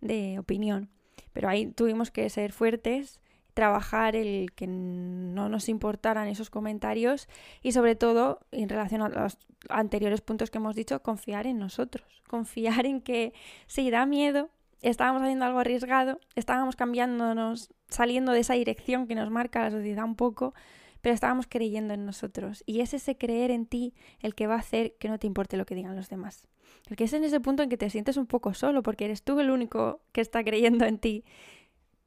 de 0.00 0.38
opinión. 0.38 0.90
Pero 1.32 1.48
ahí 1.48 1.66
tuvimos 1.66 2.10
que 2.10 2.28
ser 2.30 2.52
fuertes, 2.52 3.20
trabajar 3.58 4.14
el 4.14 4.52
que 4.52 4.68
no 4.68 5.48
nos 5.48 5.68
importaran 5.68 6.28
esos 6.28 6.48
comentarios 6.48 7.28
y 7.60 7.72
sobre 7.72 7.96
todo, 7.96 8.38
en 8.52 8.68
relación 8.68 9.02
a 9.02 9.08
los 9.08 9.36
anteriores 9.68 10.20
puntos 10.20 10.48
que 10.48 10.58
hemos 10.58 10.76
dicho, 10.76 11.02
confiar 11.02 11.44
en 11.48 11.58
nosotros. 11.58 12.06
Confiar 12.28 12.86
en 12.86 13.00
que 13.00 13.32
si 13.66 13.90
da 13.90 14.06
miedo, 14.06 14.48
estábamos 14.80 15.22
haciendo 15.22 15.44
algo 15.44 15.58
arriesgado, 15.58 16.20
estábamos 16.36 16.76
cambiándonos, 16.76 17.74
saliendo 17.88 18.30
de 18.30 18.38
esa 18.38 18.54
dirección 18.54 19.08
que 19.08 19.16
nos 19.16 19.28
marca 19.28 19.60
la 19.60 19.72
sociedad 19.72 20.04
un 20.04 20.14
poco, 20.14 20.54
pero 21.00 21.12
estábamos 21.12 21.48
creyendo 21.48 21.94
en 21.94 22.06
nosotros. 22.06 22.62
Y 22.64 22.78
es 22.78 22.94
ese 22.94 23.16
creer 23.16 23.50
en 23.50 23.66
ti 23.66 23.92
el 24.20 24.36
que 24.36 24.46
va 24.46 24.54
a 24.54 24.58
hacer 24.58 24.94
que 25.00 25.08
no 25.08 25.18
te 25.18 25.26
importe 25.26 25.56
lo 25.56 25.66
que 25.66 25.74
digan 25.74 25.96
los 25.96 26.08
demás. 26.08 26.44
El 26.88 26.94
que 26.94 27.04
es 27.04 27.12
en 27.12 27.24
ese 27.24 27.40
punto 27.40 27.64
en 27.64 27.70
que 27.70 27.76
te 27.76 27.90
sientes 27.90 28.16
un 28.18 28.26
poco 28.26 28.54
solo, 28.54 28.84
porque 28.84 29.06
eres 29.06 29.24
tú 29.24 29.40
el 29.40 29.50
único 29.50 30.00
que 30.12 30.20
está 30.20 30.44
creyendo 30.44 30.84
en 30.84 30.98
ti. 30.98 31.24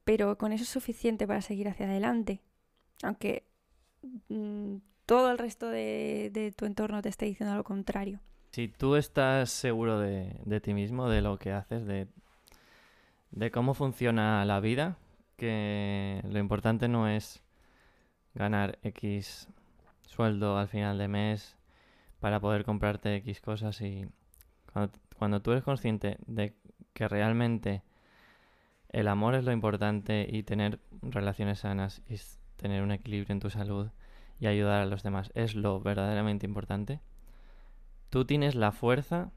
Pero 0.03 0.37
con 0.37 0.51
eso 0.51 0.63
es 0.63 0.69
suficiente 0.69 1.27
para 1.27 1.41
seguir 1.41 1.69
hacia 1.69 1.85
adelante. 1.85 2.41
Aunque 3.03 3.45
mm, 4.29 4.77
todo 5.05 5.31
el 5.31 5.37
resto 5.37 5.69
de, 5.69 6.53
tu 6.55 6.65
entorno 6.65 7.01
te 7.01 7.09
esté 7.09 7.25
diciendo 7.25 7.55
lo 7.55 7.63
contrario. 7.63 8.19
Si 8.51 8.67
tú 8.67 8.95
estás 8.95 9.49
seguro 9.49 9.99
de, 9.99 10.61
ti 10.61 10.73
mismo, 10.73 11.09
de 11.09 11.21
lo 11.21 11.37
que 11.37 11.51
haces, 11.51 11.85
de, 11.85 12.07
de 13.31 13.51
cómo 13.51 13.73
funciona 13.73 14.43
la 14.45 14.59
vida, 14.59 14.97
que 15.37 16.21
lo 16.27 16.39
importante 16.39 16.87
no 16.87 17.07
es 17.07 17.41
ganar 18.33 18.79
X 18.83 19.47
sueldo 20.05 20.57
al 20.57 20.67
final 20.67 20.97
de 20.97 21.07
mes 21.07 21.57
para 22.19 22.39
poder 22.39 22.63
comprarte 22.63 23.15
X 23.15 23.41
cosas 23.41 23.81
y 23.81 24.05
cuando, 25.17 25.41
tú 25.41 25.51
eres 25.51 25.63
consciente 25.63 26.17
de 26.25 26.55
que 26.93 27.07
realmente 27.07 27.83
el 28.91 29.08
amor 29.08 29.36
es 29.36 29.43
lo 29.43 29.51
importante 29.51 30.27
y 30.30 30.43
tener 30.43 30.80
relaciones 31.01 31.60
sanas 31.60 32.01
y 32.10 32.15
tener 32.58 32.84
un 32.84 32.91
equilibrio 32.91 33.34
en 33.34 33.39
tu 33.39 33.49
salud 33.49 33.89
y 34.39 34.47
ayudar 34.47 34.82
a 34.82 34.86
los 34.86 35.01
demás 35.01 35.32
es 35.34 35.56
lo 35.56 35.80
verdaderamente 35.80 36.45
importante, 36.45 36.99
tú 38.10 38.25
tienes 38.25 38.56
la 38.56 38.71
fuerza 38.71 39.32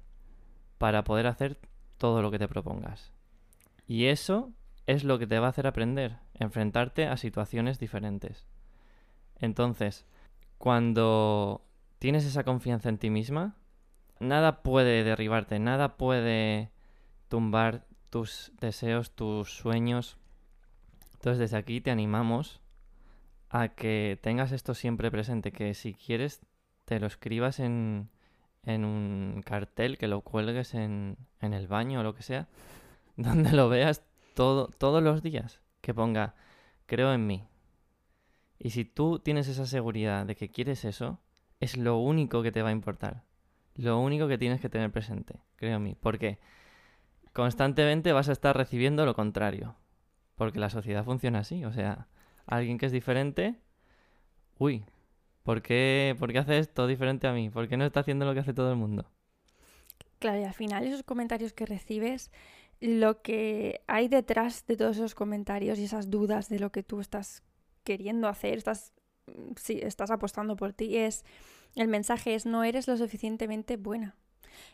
para 0.78 1.04
poder 1.04 1.26
hacer 1.26 1.58
todo 1.98 2.20
lo 2.20 2.30
que 2.30 2.38
te 2.38 2.48
propongas. 2.48 3.12
Y 3.86 4.06
eso 4.06 4.52
es 4.86 5.04
lo 5.04 5.18
que 5.18 5.26
te 5.26 5.38
va 5.38 5.46
a 5.46 5.50
hacer 5.50 5.66
aprender, 5.66 6.18
enfrentarte 6.34 7.06
a 7.06 7.16
situaciones 7.16 7.78
diferentes. 7.78 8.46
Entonces, 9.36 10.04
cuando 10.58 11.64
tienes 11.98 12.24
esa 12.24 12.44
confianza 12.44 12.88
en 12.88 12.98
ti 12.98 13.10
misma, 13.10 13.56
nada 14.18 14.62
puede 14.62 15.04
derribarte, 15.04 15.58
nada 15.58 15.96
puede 15.96 16.70
tumbar 17.28 17.86
tus 18.14 18.52
deseos, 18.60 19.10
tus 19.10 19.56
sueños. 19.56 20.18
Entonces 21.14 21.40
desde 21.40 21.56
aquí 21.56 21.80
te 21.80 21.90
animamos 21.90 22.60
a 23.50 23.70
que 23.70 24.20
tengas 24.22 24.52
esto 24.52 24.72
siempre 24.74 25.10
presente, 25.10 25.50
que 25.50 25.74
si 25.74 25.94
quieres 25.94 26.40
te 26.84 27.00
lo 27.00 27.08
escribas 27.08 27.58
en, 27.58 28.08
en 28.62 28.84
un 28.84 29.42
cartel, 29.44 29.98
que 29.98 30.06
lo 30.06 30.20
cuelgues 30.20 30.74
en, 30.74 31.16
en 31.40 31.54
el 31.54 31.66
baño 31.66 31.98
o 31.98 32.02
lo 32.04 32.14
que 32.14 32.22
sea, 32.22 32.46
donde 33.16 33.50
lo 33.50 33.68
veas 33.68 34.04
todo, 34.34 34.68
todos 34.68 35.02
los 35.02 35.20
días, 35.20 35.60
que 35.80 35.92
ponga, 35.92 36.36
creo 36.86 37.12
en 37.12 37.26
mí. 37.26 37.42
Y 38.60 38.70
si 38.70 38.84
tú 38.84 39.18
tienes 39.18 39.48
esa 39.48 39.66
seguridad 39.66 40.24
de 40.24 40.36
que 40.36 40.52
quieres 40.52 40.84
eso, 40.84 41.18
es 41.58 41.76
lo 41.76 41.98
único 41.98 42.44
que 42.44 42.52
te 42.52 42.62
va 42.62 42.68
a 42.68 42.78
importar. 42.78 43.24
Lo 43.74 43.98
único 43.98 44.28
que 44.28 44.38
tienes 44.38 44.60
que 44.60 44.68
tener 44.68 44.92
presente, 44.92 45.40
creo 45.56 45.78
en 45.78 45.82
mí. 45.82 45.96
Porque 46.00 46.38
constantemente 47.34 48.12
vas 48.12 48.30
a 48.30 48.32
estar 48.32 48.56
recibiendo 48.56 49.04
lo 49.04 49.14
contrario. 49.14 49.76
Porque 50.36 50.58
la 50.58 50.70
sociedad 50.70 51.04
funciona 51.04 51.40
así. 51.40 51.64
O 51.64 51.72
sea, 51.72 52.08
alguien 52.46 52.78
que 52.78 52.86
es 52.86 52.92
diferente, 52.92 53.56
uy, 54.58 54.86
¿por 55.42 55.60
qué, 55.60 56.16
¿por 56.18 56.32
qué 56.32 56.38
hace 56.38 56.58
esto 56.58 56.86
diferente 56.86 57.26
a 57.26 57.32
mí? 57.32 57.50
¿Por 57.50 57.68
qué 57.68 57.76
no 57.76 57.84
está 57.84 58.00
haciendo 58.00 58.24
lo 58.24 58.32
que 58.32 58.40
hace 58.40 58.54
todo 58.54 58.70
el 58.70 58.76
mundo? 58.76 59.10
Claro, 60.18 60.40
y 60.40 60.44
al 60.44 60.54
final 60.54 60.86
esos 60.86 61.02
comentarios 61.02 61.52
que 61.52 61.66
recibes, 61.66 62.30
lo 62.80 63.20
que 63.20 63.82
hay 63.86 64.08
detrás 64.08 64.64
de 64.66 64.76
todos 64.76 64.96
esos 64.96 65.14
comentarios 65.14 65.78
y 65.78 65.84
esas 65.84 66.10
dudas 66.10 66.48
de 66.48 66.60
lo 66.60 66.70
que 66.70 66.82
tú 66.82 67.00
estás 67.00 67.42
queriendo 67.82 68.28
hacer, 68.28 68.56
estás, 68.56 68.92
sí, 69.56 69.80
estás 69.82 70.10
apostando 70.10 70.56
por 70.56 70.72
ti, 70.72 70.96
es 70.96 71.24
el 71.74 71.88
mensaje 71.88 72.34
es 72.34 72.46
no 72.46 72.64
eres 72.64 72.88
lo 72.88 72.96
suficientemente 72.96 73.76
buena. 73.76 74.16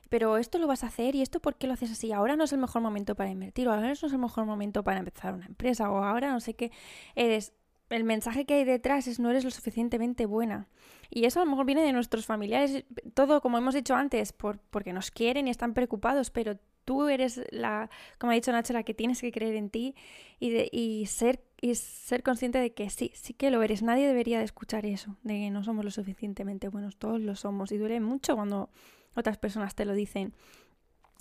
Pero 0.09 0.37
esto 0.37 0.59
lo 0.59 0.66
vas 0.66 0.85
a 0.85 0.88
hacer 0.88 1.14
y 1.14 1.23
esto 1.23 1.40
por 1.40 1.57
qué 1.57 1.66
lo 1.66 1.75
haces 1.75 1.90
así. 1.90 2.12
Ahora 2.12 2.37
no 2.37 2.45
es 2.45 2.53
el 2.53 2.59
mejor 2.59 2.83
momento 2.83 3.14
para 3.14 3.31
invertir 3.31 3.69
o 3.69 3.73
ahora 3.73 3.87
no 3.87 3.93
es 3.93 4.03
el 4.03 4.19
mejor 4.19 4.45
momento 4.45 4.83
para 4.83 4.99
empezar 4.99 5.35
una 5.35 5.47
empresa 5.47 5.90
o 5.90 6.03
ahora 6.03 6.31
no 6.31 6.40
sé 6.40 6.55
qué. 6.55 6.73
Eres 7.14 7.53
el 7.90 8.05
mensaje 8.05 8.45
que 8.45 8.55
hay 8.55 8.64
detrás 8.64 9.07
es 9.07 9.19
no 9.19 9.31
eres 9.31 9.45
lo 9.45 9.51
suficientemente 9.51 10.27
buena. 10.27 10.69
Y 11.11 11.25
eso 11.25 11.40
a 11.40 11.45
lo 11.45 11.51
mejor 11.51 11.66
viene 11.66 11.83
de 11.83 11.93
nuestros 11.93 12.25
familiares, 12.25 12.85
todo 13.14 13.40
como 13.40 13.59
hemos 13.59 13.75
dicho 13.75 13.95
antes, 13.95 14.33
por, 14.33 14.59
porque 14.59 14.93
nos 14.93 15.11
quieren 15.11 15.49
y 15.49 15.51
están 15.51 15.75
preocupados, 15.75 16.31
pero 16.31 16.57
tú 16.85 17.09
eres 17.09 17.40
la, 17.51 17.90
como 18.19 18.31
ha 18.31 18.35
dicho 18.35 18.53
Nacho, 18.53 18.73
la 18.73 18.85
que 18.85 18.95
tienes 18.95 19.21
que 19.21 19.33
creer 19.33 19.57
en 19.57 19.71
ti 19.71 19.95
y, 20.38 20.51
de, 20.51 20.69
y, 20.73 21.07
ser, 21.07 21.40
y 21.61 21.75
ser 21.75 22.23
consciente 22.23 22.59
de 22.59 22.73
que 22.73 22.90
sí, 22.90 23.11
sí 23.14 23.35
que 23.35 23.51
lo 23.51 23.62
eres. 23.62 23.83
Nadie 23.83 24.07
debería 24.07 24.38
de 24.38 24.45
escuchar 24.45 24.87
eso, 24.87 25.16
de 25.23 25.35
que 25.35 25.51
no 25.51 25.64
somos 25.64 25.85
lo 25.85 25.90
suficientemente 25.90 26.69
buenos, 26.69 26.97
todos 26.97 27.21
lo 27.21 27.35
somos. 27.35 27.73
Y 27.73 27.79
duele 27.79 28.01
mucho 28.01 28.37
cuando 28.37 28.71
otras 29.14 29.38
personas 29.38 29.75
te 29.75 29.85
lo 29.85 29.94
dicen, 29.94 30.33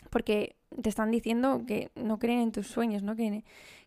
porque 0.10 0.56
te 0.82 0.90
están 0.90 1.12
diciendo 1.12 1.64
que 1.68 1.92
no 1.96 2.20
creen 2.20 2.40
en 2.40 2.52
tus 2.52 2.68
sueños, 2.68 3.04
¿no? 3.04 3.16
Que, 3.16 3.44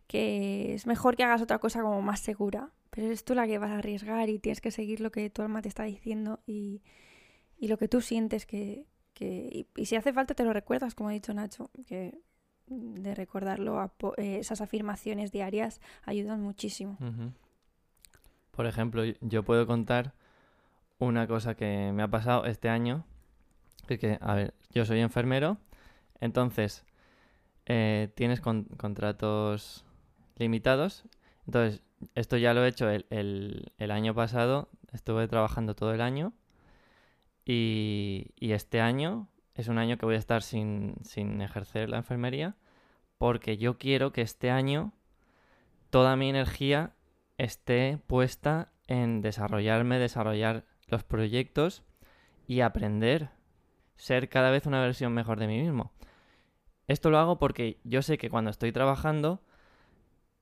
que 0.07 0.73
es 0.73 0.85
mejor 0.85 1.15
que 1.15 1.23
hagas 1.23 1.41
otra 1.41 1.59
cosa 1.59 1.81
como 1.81 2.01
más 2.01 2.19
segura, 2.19 2.71
pero 2.89 3.07
eres 3.07 3.23
tú 3.23 3.33
la 3.33 3.47
que 3.47 3.57
vas 3.57 3.71
a 3.71 3.79
arriesgar 3.79 4.29
y 4.29 4.39
tienes 4.39 4.61
que 4.61 4.71
seguir 4.71 4.99
lo 5.01 5.11
que 5.11 5.29
tu 5.29 5.41
alma 5.41 5.61
te 5.61 5.69
está 5.69 5.83
diciendo 5.83 6.39
y, 6.45 6.83
y 7.57 7.67
lo 7.67 7.77
que 7.77 7.87
tú 7.87 8.01
sientes 8.01 8.45
que... 8.45 8.85
que 9.13 9.67
y, 9.75 9.85
si 9.85 9.95
hace 9.95 10.13
falta 10.13 10.33
te 10.33 10.43
lo 10.43 10.53
recuerdas, 10.53 10.93
como 10.93 11.09
ha 11.09 11.13
dicho 11.13 11.33
Nacho, 11.33 11.71
que 11.87 12.19
de 12.67 13.15
recordarlo, 13.15 13.91
eh, 14.17 14.37
esas 14.39 14.61
afirmaciones 14.61 15.31
diarias 15.31 15.81
ayudan 16.03 16.41
muchísimo. 16.41 16.97
Por 18.51 18.65
ejemplo, 18.65 19.03
yo 19.21 19.43
puedo 19.43 19.65
contar 19.67 20.13
una 20.99 21.27
cosa 21.27 21.55
que 21.55 21.91
me 21.93 22.03
ha 22.03 22.07
pasado 22.07 22.45
este 22.45 22.69
año, 22.69 23.05
es 23.87 24.17
a 24.21 24.35
ver, 24.35 24.53
yo 24.71 24.85
soy 24.85 24.99
enfermero, 24.99 25.57
entonces 26.19 26.85
eh, 27.65 28.09
tienes 28.15 28.41
con 28.41 28.65
contratos 28.77 29.85
limitados. 30.35 31.03
Entonces, 31.45 31.83
esto 32.15 32.37
ya 32.37 32.53
lo 32.53 32.65
he 32.65 32.69
hecho 32.69 32.89
el, 32.89 33.71
año 33.79 34.13
pasado, 34.15 34.69
estuve 34.91 35.27
trabajando 35.27 35.75
todo 35.75 35.93
el 35.93 36.01
año 36.01 36.33
y, 37.45 38.31
este 38.39 38.81
año 38.81 39.27
es 39.55 39.67
un 39.67 39.77
año 39.77 39.97
que 39.97 40.05
voy 40.05 40.15
a 40.15 40.19
estar 40.19 40.41
sin 40.43 40.97
ejercer 41.41 41.89
la 41.89 41.97
enfermería 41.97 42.55
porque 43.23 43.57
yo 43.57 43.77
quiero 43.77 44.11
que 44.11 44.21
este 44.21 44.51
año 44.51 44.91
toda 45.89 46.17
mi 46.17 46.29
energía 46.29 46.91
esté 47.37 47.97
puesta 48.05 48.73
en 48.87 49.21
desarrollarme, 49.21 49.97
desarrollar 49.97 50.65
los 50.87 51.05
proyectos 51.05 51.83
y 52.47 52.59
aprender, 52.59 53.29
ser 53.95 54.29
cada 54.29 54.51
vez 54.51 54.65
una 54.65 54.81
versión 54.81 55.13
mejor 55.13 55.39
de 55.39 55.47
mí 55.47 55.61
mismo. 55.61 55.91
Esto 56.87 57.09
lo 57.09 57.17
hago 57.19 57.39
porque 57.39 57.79
yo 57.83 58.01
sé 58.01 58.17
que 58.17 58.29
cuando 58.29 58.51
estoy 58.51 58.71
trabajando 58.71 59.41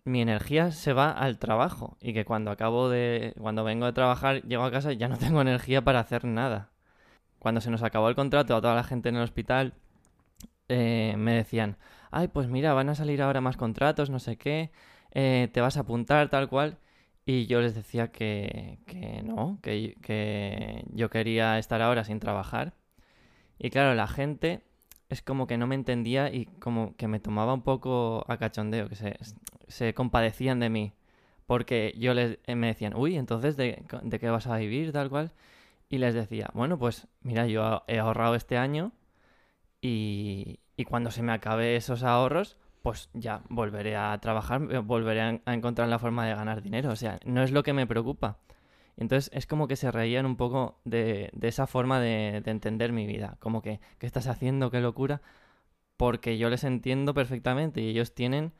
mi 0.04 0.22
energía 0.22 0.72
se 0.72 0.94
va 0.94 1.12
al 1.12 1.38
trabajo 1.38 1.98
y 2.02 2.14
que 2.14 2.26
cuando 2.26 2.52
acabo 2.52 2.90
de 2.90 3.34
cuando 3.40 3.64
vengo 3.64 3.86
de 3.86 3.94
trabajar 3.94 4.42
llego 4.44 4.64
a 4.64 4.72
casa 4.72 4.92
y 4.94 4.98
ya 4.98 5.08
no 5.08 5.18
tengo 5.20 5.42
energía 5.42 5.84
para 5.84 6.00
hacer 6.00 6.26
nada. 6.26 6.72
Cuando 7.40 7.62
se 7.62 7.72
nos 7.72 7.84
acabó 7.84 8.10
el 8.10 8.16
contrato 8.16 8.56
a 8.56 8.62
toda 8.62 8.76
la 8.76 8.84
gente 8.84 9.10
en 9.10 9.18
el 9.18 9.24
hospital 9.24 9.74
eh, 10.70 11.16
me 11.18 11.34
decían, 11.36 11.78
ay 12.12 12.28
pues 12.30 12.48
mira 12.48 12.74
van 12.74 12.90
a 12.90 12.96
salir 12.96 13.22
ahora 13.22 13.42
más 13.42 13.58
contratos, 13.58 14.10
no 14.10 14.20
sé 14.20 14.38
qué, 14.38 14.72
eh, 15.12 15.50
te 15.54 15.62
vas 15.62 15.78
a 15.78 15.82
apuntar 15.82 16.30
tal 16.30 16.50
cual 16.50 16.80
y 17.26 17.46
yo 17.48 17.62
les 17.62 17.76
decía 17.76 18.12
que, 18.12 18.80
que 18.88 19.22
no, 19.24 19.60
que, 19.62 19.96
que 20.02 20.86
yo 20.94 21.10
quería 21.10 21.60
estar 21.60 21.82
ahora 21.82 22.04
sin 22.04 22.20
trabajar. 22.20 22.74
Y 23.64 23.70
claro, 23.70 23.94
la 23.94 24.08
gente 24.08 24.64
es 25.10 25.22
como 25.22 25.46
que 25.46 25.58
no 25.58 25.68
me 25.68 25.76
entendía 25.76 26.34
y 26.34 26.48
como 26.48 26.96
que 26.98 27.08
me 27.08 27.20
tomaba 27.20 27.54
un 27.54 27.62
poco 27.62 28.26
a 28.28 28.38
cachondeo, 28.38 28.90
que 28.90 28.96
se, 28.96 29.18
se 29.68 29.94
compadecían 29.94 30.60
de 30.60 30.70
mí. 30.70 30.94
Porque 31.46 31.94
yo 31.98 32.16
les 32.16 32.40
eh, 32.48 32.56
me 32.56 32.68
decían, 32.68 32.96
uy, 32.96 33.18
entonces 33.18 33.58
¿de, 33.58 33.84
¿de, 34.02 34.20
qué 34.20 34.30
vas 34.32 34.48
a 34.48 34.58
vivir? 34.58 34.92
Tal 34.92 35.10
cual. 35.12 35.32
Y 35.90 36.00
les 36.00 36.16
decía, 36.16 36.50
bueno, 36.56 36.80
pues 36.80 37.08
mira, 37.22 37.46
yo 37.46 37.84
he 37.88 38.00
ahorrado 38.00 38.34
este 38.36 38.58
año 38.58 38.94
y, 39.82 40.60
y 40.76 40.86
cuando 40.86 41.12
se 41.12 41.22
me 41.22 41.34
acabe 41.34 41.76
esos 41.76 42.04
ahorros, 42.04 42.58
pues 42.82 43.10
ya 43.14 43.44
volveré 43.50 43.96
a 43.96 44.18
trabajar, 44.20 44.82
volveré 44.84 45.22
a, 45.22 45.42
a 45.46 45.54
encontrar 45.54 45.88
la 45.90 46.00
forma 46.00 46.26
de 46.26 46.34
ganar 46.36 46.64
dinero. 46.64 46.90
O 46.92 46.96
sea, 46.96 47.20
no 47.26 47.44
es 47.44 47.52
lo 47.52 47.62
que 47.64 47.74
me 47.74 47.86
preocupa. 47.86 48.40
Entonces 48.98 49.32
es 49.34 49.48
como 49.48 49.68
que 49.68 49.76
se 49.76 49.92
reían 49.92 50.26
un 50.26 50.36
poco 50.36 50.80
de, 50.86 51.32
esa 51.42 51.68
forma 51.68 52.00
de, 52.00 52.42
de, 52.44 52.52
entender 52.52 52.92
mi 52.92 53.08
vida. 53.08 53.38
Como 53.40 53.62
que, 53.62 53.80
¿qué 53.98 54.06
estás 54.06 54.28
haciendo? 54.28 54.72
¿Qué 54.72 54.82
locura? 54.82 55.22
Porque 55.98 56.38
yo 56.38 56.50
les 56.50 56.64
entiendo 56.64 57.14
perfectamente 57.14 57.82
y 57.82 57.90
ellos 57.90 58.14
tienen, 58.14 58.54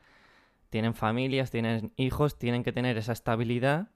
tienen 0.70 0.94
familias, 0.94 1.50
tienen 1.50 1.92
hijos, 1.96 2.38
tienen 2.38 2.64
que 2.64 2.72
tener 2.72 2.96
esa 2.96 3.12
estabilidad 3.12 3.90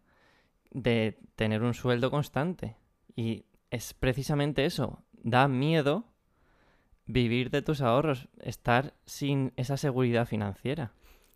de 0.71 1.19
tener 1.37 1.63
un 1.63 1.75
sueldo 1.75 2.11
constante. 2.11 2.77
Y 3.15 3.45
es 3.71 3.95
precisamente 3.95 4.65
eso. 4.65 5.03
Da 5.13 5.49
miedo 5.49 6.05
vivir 7.07 7.51
de 7.51 7.63
tus 7.63 7.81
ahorros, 7.81 8.29
estar 8.41 8.95
sin 9.07 9.53
esa 9.57 9.77
seguridad 9.77 10.27
financiera. 10.27 10.93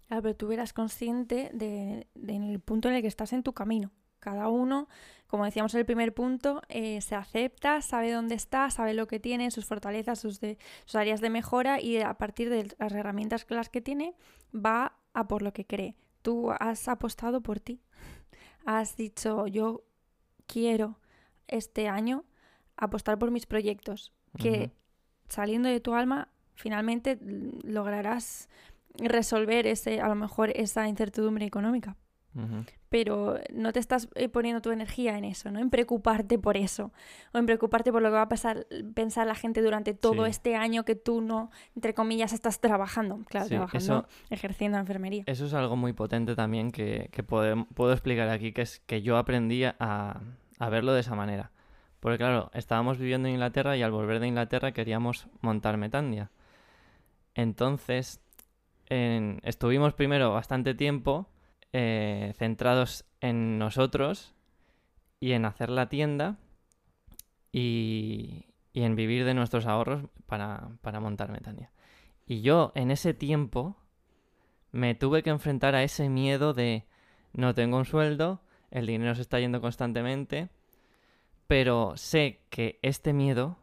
Claro, 0.09 0.23
pero 0.23 0.37
tú 0.37 0.53
eras 0.53 0.73
consciente 0.73 1.51
de, 1.55 2.09
de, 2.15 2.33
en 2.35 2.43
el 2.43 2.61
punto 2.61 2.89
en 2.89 2.97
el 2.97 3.03
que 3.03 3.09
estás 3.09 3.33
en 3.33 3.43
tu 3.43 3.53
camino. 3.53 3.93
Cada 4.21 4.49
uno, 4.49 4.89
como 5.27 5.45
decíamos 5.45 5.75
en 5.75 5.81
el 5.81 5.87
primer 5.87 6.15
punto, 6.15 6.63
eh, 6.69 7.01
se 7.01 7.15
acepta, 7.15 7.83
sabe 7.83 8.13
dónde 8.13 8.35
está, 8.35 8.71
sabe 8.71 8.95
lo 8.95 9.07
que 9.07 9.19
tiene, 9.19 9.51
sus 9.51 9.65
fortalezas, 9.65 10.19
sus, 10.19 10.41
de, 10.41 10.59
sus 10.85 10.97
áreas 10.97 11.21
de 11.21 11.31
mejora 11.31 11.81
y 11.81 11.99
a 11.99 12.15
partir 12.15 12.51
de 12.51 12.75
las 12.79 12.93
herramientas 12.93 13.45
claras 13.45 13.69
que 13.69 13.81
tiene, 13.81 14.15
va 14.55 14.97
a 15.15 15.27
por 15.27 15.43
lo 15.43 15.53
que 15.53 15.65
cree. 15.65 15.97
Tú 16.23 16.51
has 16.59 16.87
apostado 16.89 17.41
por 17.41 17.61
ti. 17.61 17.81
Has 18.67 18.97
dicho, 18.97 19.47
yo 19.47 19.83
quiero 20.47 20.99
este 21.49 21.89
año 21.89 22.25
apostar 22.77 23.19
por 23.19 23.31
mis 23.31 23.47
proyectos. 23.47 24.13
Que 24.39 24.51
uh 24.51 24.55
-huh. 24.55 24.71
saliendo 25.29 25.69
de 25.69 25.81
tu 25.81 25.95
alma, 25.95 26.29
finalmente 26.55 27.19
lograrás 27.65 28.49
resolver 28.97 29.67
ese, 29.67 30.01
a 30.01 30.09
lo 30.09 30.15
mejor 30.15 30.51
esa 30.55 30.89
incertidumbre 30.89 31.47
económica. 31.47 31.97
Uh 32.35 32.41
-huh. 32.41 32.67
Pero 32.89 33.39
no 33.53 33.73
te 33.73 33.81
estás 33.81 34.09
eh, 34.15 34.29
poniendo 34.29 34.61
tu 34.63 34.71
energía 34.71 35.19
en 35.19 35.25
eso, 35.25 35.51
¿no? 35.51 35.59
En 35.59 35.71
preocuparte 35.71 36.39
por 36.39 36.57
eso. 36.57 36.93
O 37.33 37.39
en 37.39 37.47
preocuparte 37.47 37.91
por 37.93 38.03
lo 38.03 38.09
que 38.09 38.15
va 38.15 38.23
a 38.23 38.29
pasar, 38.29 38.67
pensar 38.95 39.27
la 39.27 39.35
gente 39.35 39.63
durante 39.63 39.95
todo 39.95 40.25
sí. 40.25 40.31
este 40.31 40.57
año 40.57 40.85
que 40.85 40.95
tú 40.95 41.21
no, 41.21 41.51
entre 41.75 41.95
comillas, 41.95 42.33
estás 42.33 42.61
trabajando. 42.61 43.21
Claro, 43.29 43.47
sí, 43.47 43.55
trabajando, 43.55 43.79
eso, 43.79 44.09
ejerciendo 44.31 44.79
enfermería. 44.79 45.25
Eso 45.27 45.47
es 45.47 45.55
algo 45.55 45.77
muy 45.77 45.93
potente 45.93 46.35
también 46.37 46.71
que, 46.71 47.09
que 47.13 47.23
puedo, 47.23 47.67
puedo 47.75 47.93
explicar 47.93 48.29
aquí, 48.29 48.53
que 48.53 48.63
es 48.63 48.81
que 48.87 49.03
yo 49.03 49.17
aprendí 49.17 49.65
a, 49.65 49.75
a 49.79 50.69
verlo 50.69 50.93
de 50.93 51.01
esa 51.01 51.15
manera. 51.15 51.51
Porque 52.01 52.19
claro, 52.19 52.51
estábamos 52.55 52.99
viviendo 52.99 53.29
en 53.29 53.35
Inglaterra 53.35 53.77
y 53.77 53.83
al 53.83 53.91
volver 53.91 54.21
de 54.21 54.29
Inglaterra 54.29 54.73
queríamos 54.73 55.29
montar 55.43 55.77
Metandia. 55.77 56.31
Entonces, 57.35 58.21
en, 58.89 59.41
estuvimos 59.45 59.95
primero 59.95 60.33
bastante 60.33 60.75
tiempo 60.75 61.29
eh, 61.73 62.35
centrados 62.37 63.05
en 63.21 63.59
nosotros 63.59 64.35
y 65.21 65.33
en 65.33 65.45
hacer 65.45 65.71
la 65.71 65.89
tienda 65.89 66.39
y, 67.53 68.47
en 68.75 68.97
vivir 68.97 69.25
de 69.25 69.35
nuestros 69.35 69.67
ahorros 69.67 70.05
para, 70.27 70.71
para 70.81 71.01
montar 71.01 71.31
Metania. 71.31 71.71
Y 72.27 72.41
yo 72.43 72.73
en 72.75 72.91
ese 72.91 73.15
tiempo 73.15 73.77
me 74.73 74.95
tuve 74.95 75.23
que 75.23 75.31
enfrentar 75.31 75.75
a 75.75 75.83
ese 75.83 76.09
miedo 76.09 76.55
de 76.55 76.87
no 77.33 77.55
tengo 77.55 77.77
un 77.77 77.85
sueldo, 77.85 78.41
el 78.71 78.87
dinero 78.87 79.15
se 79.15 79.23
está 79.23 79.41
yendo 79.41 79.61
constantemente, 79.61 80.49
pero 81.47 81.97
sé 81.97 82.41
que 82.51 82.79
este 82.83 83.13
miedo 83.13 83.59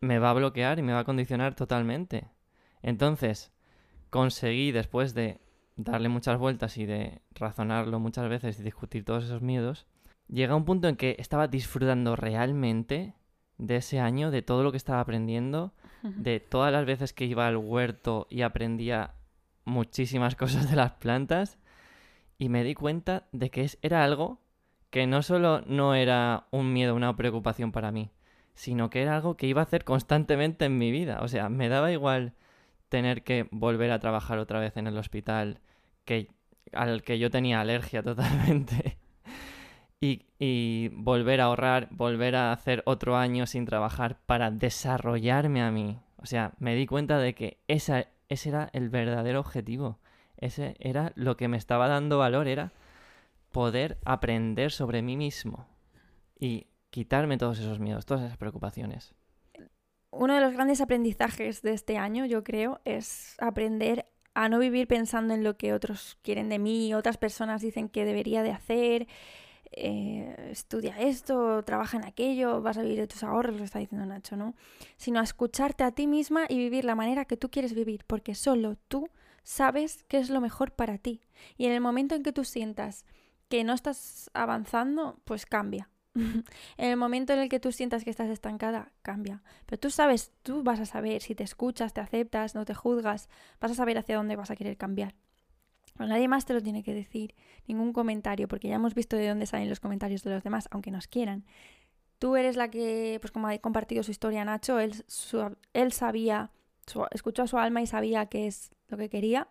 me 0.00 0.18
va 0.18 0.30
a 0.30 0.34
bloquear 0.34 0.78
y 0.78 0.82
me 0.82 0.92
va 0.92 1.00
a 1.00 1.04
condicionar 1.04 1.54
totalmente. 1.54 2.28
Entonces, 2.82 3.52
conseguí 4.10 4.72
después 4.72 5.14
de 5.14 5.40
darle 5.76 6.08
muchas 6.08 6.38
vueltas 6.38 6.78
y 6.78 6.86
de 6.86 7.20
razonarlo 7.32 8.00
muchas 8.00 8.28
veces 8.28 8.58
y 8.58 8.62
discutir 8.62 9.04
todos 9.04 9.24
esos 9.24 9.42
miedos, 9.42 9.86
llega 10.28 10.56
un 10.56 10.64
punto 10.64 10.88
en 10.88 10.96
que 10.96 11.16
estaba 11.18 11.48
disfrutando 11.48 12.16
realmente 12.16 13.14
de 13.58 13.76
ese 13.76 14.00
año, 14.00 14.30
de 14.30 14.42
todo 14.42 14.62
lo 14.62 14.70
que 14.70 14.78
estaba 14.78 15.00
aprendiendo, 15.00 15.72
de 16.02 16.40
todas 16.40 16.72
las 16.72 16.86
veces 16.86 17.12
que 17.12 17.24
iba 17.24 17.46
al 17.46 17.56
huerto 17.56 18.26
y 18.30 18.42
aprendía 18.42 19.14
muchísimas 19.64 20.34
cosas 20.36 20.70
de 20.70 20.76
las 20.76 20.92
plantas 20.92 21.58
y 22.38 22.48
me 22.48 22.64
di 22.64 22.74
cuenta 22.74 23.26
de 23.32 23.50
que 23.50 23.70
era 23.82 24.04
algo 24.04 24.40
que 24.90 25.06
no 25.06 25.22
solo 25.22 25.62
no 25.66 25.94
era 25.94 26.46
un 26.50 26.72
miedo, 26.72 26.94
una 26.94 27.16
preocupación 27.16 27.72
para 27.72 27.92
mí, 27.92 28.10
sino 28.54 28.88
que 28.88 29.02
era 29.02 29.16
algo 29.16 29.36
que 29.36 29.46
iba 29.46 29.60
a 29.60 29.64
hacer 29.64 29.84
constantemente 29.84 30.64
en 30.64 30.78
mi 30.78 30.90
vida. 30.90 31.20
O 31.22 31.28
sea, 31.28 31.48
me 31.48 31.68
daba 31.68 31.92
igual 31.92 32.34
tener 32.88 33.24
que 33.24 33.48
volver 33.50 33.90
a 33.90 33.98
trabajar 33.98 34.38
otra 34.38 34.60
vez 34.60 34.76
en 34.76 34.86
el 34.86 34.96
hospital 34.98 35.60
que, 36.04 36.28
al 36.72 37.02
que 37.02 37.18
yo 37.18 37.30
tenía 37.30 37.60
alergia 37.60 38.02
totalmente. 38.04 38.98
y, 40.00 40.26
y, 40.38 40.88
volver 40.92 41.40
a 41.40 41.44
ahorrar, 41.44 41.88
volver 41.90 42.36
a 42.36 42.52
hacer 42.52 42.82
otro 42.86 43.16
año 43.16 43.46
sin 43.46 43.64
trabajar 43.64 44.18
para 44.26 44.50
desarrollarme 44.50 45.62
a 45.62 45.70
mí. 45.70 45.98
O 46.16 46.26
sea, 46.26 46.52
me 46.58 46.74
di 46.74 46.86
cuenta 46.86 47.18
de 47.18 47.34
que 47.34 47.58
esa, 47.68 48.06
ese 48.28 48.48
era 48.48 48.70
el 48.72 48.88
verdadero 48.88 49.40
objetivo. 49.40 49.98
Ese 50.36 50.76
era 50.80 51.12
lo 51.14 51.36
que 51.36 51.48
me 51.48 51.56
estaba 51.56 51.88
dando 51.88 52.18
valor, 52.18 52.46
era 52.46 52.72
poder 53.52 53.98
aprender 54.04 54.70
sobre 54.70 55.00
mí 55.00 55.16
mismo 55.16 55.66
y 56.38 56.66
quitarme 56.90 57.38
todos 57.38 57.58
esos 57.58 57.80
miedos, 57.80 58.04
todas 58.04 58.24
esas 58.24 58.36
preocupaciones. 58.36 59.14
Uno 60.18 60.34
de 60.34 60.40
los 60.40 60.54
grandes 60.54 60.80
aprendizajes 60.80 61.62
de 61.62 61.72
este 61.72 61.98
año, 61.98 62.24
yo 62.24 62.42
creo, 62.42 62.80
es 62.84 63.34
aprender 63.38 64.06
a 64.32 64.48
no 64.48 64.58
vivir 64.58 64.86
pensando 64.86 65.34
en 65.34 65.44
lo 65.44 65.56
que 65.56 65.72
otros 65.72 66.18
quieren 66.22 66.48
de 66.48 66.58
mí, 66.58 66.94
otras 66.94 67.18
personas 67.18 67.60
dicen 67.60 67.88
que 67.88 68.04
debería 68.04 68.42
de 68.42 68.50
hacer, 68.50 69.08
eh, 69.72 70.48
estudia 70.50 70.98
esto, 70.98 71.62
trabaja 71.64 71.98
en 71.98 72.04
aquello, 72.04 72.62
vas 72.62 72.78
a 72.78 72.82
vivir 72.82 72.98
de 72.98 73.06
tus 73.06 73.22
ahorros, 73.22 73.56
lo 73.56 73.64
está 73.64 73.78
diciendo 73.78 74.06
Nacho, 74.06 74.36
¿no? 74.36 74.54
Sino 74.96 75.20
a 75.20 75.22
escucharte 75.22 75.84
a 75.84 75.92
ti 75.92 76.06
misma 76.06 76.46
y 76.48 76.56
vivir 76.56 76.84
la 76.84 76.94
manera 76.94 77.24
que 77.24 77.36
tú 77.36 77.50
quieres 77.50 77.74
vivir, 77.74 78.04
porque 78.06 78.34
solo 78.34 78.76
tú 78.88 79.08
sabes 79.42 80.04
qué 80.04 80.18
es 80.18 80.30
lo 80.30 80.40
mejor 80.40 80.72
para 80.72 80.98
ti. 80.98 81.20
Y 81.58 81.66
en 81.66 81.72
el 81.72 81.80
momento 81.80 82.14
en 82.14 82.22
que 82.22 82.32
tú 82.32 82.44
sientas 82.44 83.04
que 83.48 83.64
no 83.64 83.74
estás 83.74 84.30
avanzando, 84.34 85.20
pues 85.24 85.46
cambia. 85.46 85.90
en 86.76 86.90
el 86.90 86.96
momento 86.96 87.32
en 87.32 87.40
el 87.40 87.48
que 87.48 87.60
tú 87.60 87.72
sientas 87.72 88.04
que 88.04 88.10
estás 88.10 88.28
estancada, 88.28 88.92
cambia. 89.02 89.42
Pero 89.66 89.78
tú 89.78 89.90
sabes, 89.90 90.32
tú 90.42 90.62
vas 90.62 90.80
a 90.80 90.86
saber 90.86 91.22
si 91.22 91.34
te 91.34 91.44
escuchas, 91.44 91.92
te 91.92 92.00
aceptas, 92.00 92.54
no 92.54 92.64
te 92.64 92.74
juzgas, 92.74 93.28
vas 93.60 93.70
a 93.70 93.74
saber 93.74 93.98
hacia 93.98 94.16
dónde 94.16 94.36
vas 94.36 94.50
a 94.50 94.56
querer 94.56 94.76
cambiar. 94.76 95.14
nadie 95.98 96.28
más 96.28 96.46
te 96.46 96.54
lo 96.54 96.62
tiene 96.62 96.82
que 96.82 96.94
decir, 96.94 97.34
ningún 97.66 97.92
comentario, 97.92 98.48
porque 98.48 98.68
ya 98.68 98.76
hemos 98.76 98.94
visto 98.94 99.16
de 99.16 99.28
dónde 99.28 99.46
salen 99.46 99.68
los 99.68 99.80
comentarios 99.80 100.22
de 100.22 100.30
los 100.30 100.42
demás, 100.42 100.68
aunque 100.70 100.90
nos 100.90 101.06
quieran. 101.06 101.44
Tú 102.18 102.36
eres 102.36 102.56
la 102.56 102.68
que, 102.70 103.18
pues 103.20 103.30
como 103.30 103.48
ha 103.48 103.58
compartido 103.58 104.02
su 104.02 104.10
historia 104.10 104.44
Nacho, 104.44 104.80
él, 104.80 104.94
él 105.74 105.92
sabía, 105.92 106.50
escuchó 107.10 107.42
a 107.42 107.46
su 107.46 107.58
alma 107.58 107.82
y 107.82 107.86
sabía 107.86 108.26
qué 108.26 108.46
es 108.46 108.70
lo 108.88 108.96
que 108.96 109.10
quería 109.10 109.48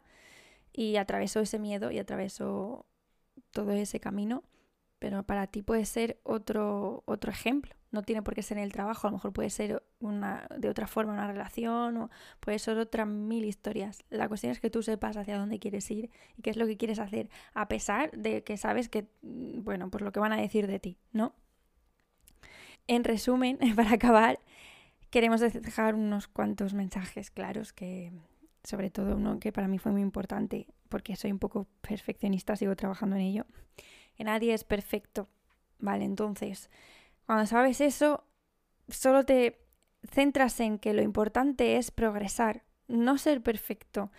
y 0.73 0.95
atravesó 0.97 1.41
ese 1.41 1.60
miedo 1.60 1.91
y 1.91 1.99
atravesó 1.99 2.86
todo 3.51 3.71
ese 3.71 3.99
camino 3.99 4.43
pero 5.06 5.22
para 5.22 5.46
ti 5.46 5.62
puede 5.62 5.86
ser 5.86 6.20
otro, 6.24 7.04
otro 7.06 7.32
ejemplo. 7.32 7.76
No 7.91 8.02
tiene 8.02 8.24
por 8.24 8.34
qué 8.34 8.41
ser 8.41 8.58
en 8.58 8.63
el 8.63 8.72
trabajo, 8.72 9.06
a 9.06 9.12
lo 9.12 9.18
mejor 9.18 9.34
puede 9.34 9.52
ser 9.52 9.84
una, 10.00 10.48
de 10.58 10.68
otra 10.68 10.88
forma 10.88 11.13
una 11.13 11.28
relación 11.28 11.96
o 11.98 12.10
puede 12.39 12.58
ser 12.58 12.80
otras 12.80 13.06
mil 13.06 13.46
historias. 13.46 14.04
La 14.10 14.28
cuestión 14.28 14.52
es 14.52 14.60
que 14.60 14.72
tú 14.72 14.82
sepas 14.82 15.15
hacia 15.15 15.38
dónde 15.38 15.60
quieres 15.60 15.91
ir 15.91 16.10
y 16.36 16.41
qué 16.41 16.50
es 16.50 16.58
lo 16.58 16.65
que 16.65 16.76
quieres 16.76 16.98
hacer, 16.98 17.30
a 17.54 17.68
pesar 17.68 18.10
de 18.13 18.44
que 18.44 18.58
sabes 18.58 18.89
que, 18.89 19.08
mm, 19.22 19.63
bueno, 19.63 19.91
pues 19.91 20.04
lo 20.04 20.12
que 20.12 20.20
van 20.20 20.34
a 20.34 20.38
decir 20.38 20.65
de 20.65 20.80
ti, 20.80 20.98
¿no? 21.12 21.36
En 22.88 23.04
resumen, 23.04 23.60
para 23.76 23.91
acabar, 23.91 24.39
queremos 25.12 25.39
dejar 25.41 25.94
unos 25.94 26.28
cuantos 26.28 26.74
mensajes 26.74 27.30
claros 27.30 27.74
que, 27.74 28.12
sobre 28.63 28.89
todo 28.89 29.18
uno 29.18 29.39
que 29.39 29.52
para 29.52 29.68
mí 29.68 29.78
fue 29.78 29.91
muy 29.91 30.02
importante 30.02 30.65
porque 30.89 31.15
soy 31.15 31.32
un 31.32 31.38
poco 31.38 31.68
perfeccionista, 31.82 32.56
sigo 32.56 32.76
trabajando 32.76 33.18
en 33.18 33.22
ello 33.22 33.46
que 34.15 34.23
nadie 34.23 34.54
es 34.54 34.63
perfecto. 34.63 35.28
Vale, 35.80 36.06
entonces, 36.06 36.69
cuando 37.25 37.45
sabes 37.45 37.82
eso, 37.82 38.23
solo 38.89 39.25
te 39.25 39.60
centras 40.12 40.60
en 40.60 40.80
que 40.80 40.93
lo 40.93 41.01
importante 41.01 41.78
es 41.78 41.91
progresar, 41.91 42.63
no 42.88 43.17
ser 43.17 43.41
perfecto. 43.41 44.12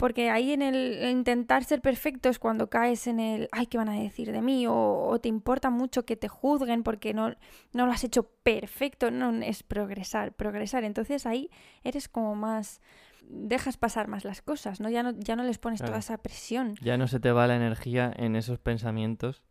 Porque 0.00 0.30
ahí 0.30 0.54
en 0.54 0.62
el 0.62 1.10
intentar 1.10 1.62
ser 1.62 1.82
perfecto 1.82 2.30
es 2.30 2.38
cuando 2.38 2.70
caes 2.70 3.06
en 3.06 3.20
el, 3.20 3.50
ay, 3.52 3.66
¿qué 3.66 3.76
van 3.76 3.90
a 3.90 4.00
decir 4.00 4.32
de 4.32 4.40
mí? 4.40 4.64
O, 4.66 5.18
te 5.20 5.28
importa 5.28 5.68
mucho 5.68 6.06
que 6.06 6.16
te 6.16 6.26
juzguen 6.26 6.82
porque 6.82 7.12
no, 7.12 7.34
no 7.74 7.84
lo 7.84 7.92
has 7.92 8.02
hecho 8.02 8.22
perfecto. 8.42 9.10
No, 9.10 9.30
es 9.42 9.62
progresar, 9.62 10.32
progresar. 10.32 10.84
Entonces 10.84 11.26
ahí 11.26 11.50
eres 11.84 12.08
como 12.08 12.34
más, 12.34 12.80
dejas 13.28 13.76
pasar 13.76 14.08
más 14.08 14.24
las 14.24 14.40
cosas, 14.40 14.80
¿no? 14.80 14.88
Ya 14.88 15.02
no, 15.02 15.10
ya 15.18 15.36
no 15.36 15.42
les 15.42 15.58
pones 15.58 15.82
toda 15.82 15.98
esa 15.98 16.16
presión. 16.16 16.76
Ya 16.80 16.96
no 16.96 17.06
se 17.06 17.20
te 17.20 17.30
va 17.30 17.46
la 17.46 17.56
energía 17.56 18.10
en 18.16 18.36
esos 18.36 18.58
pensamientos 18.58 19.42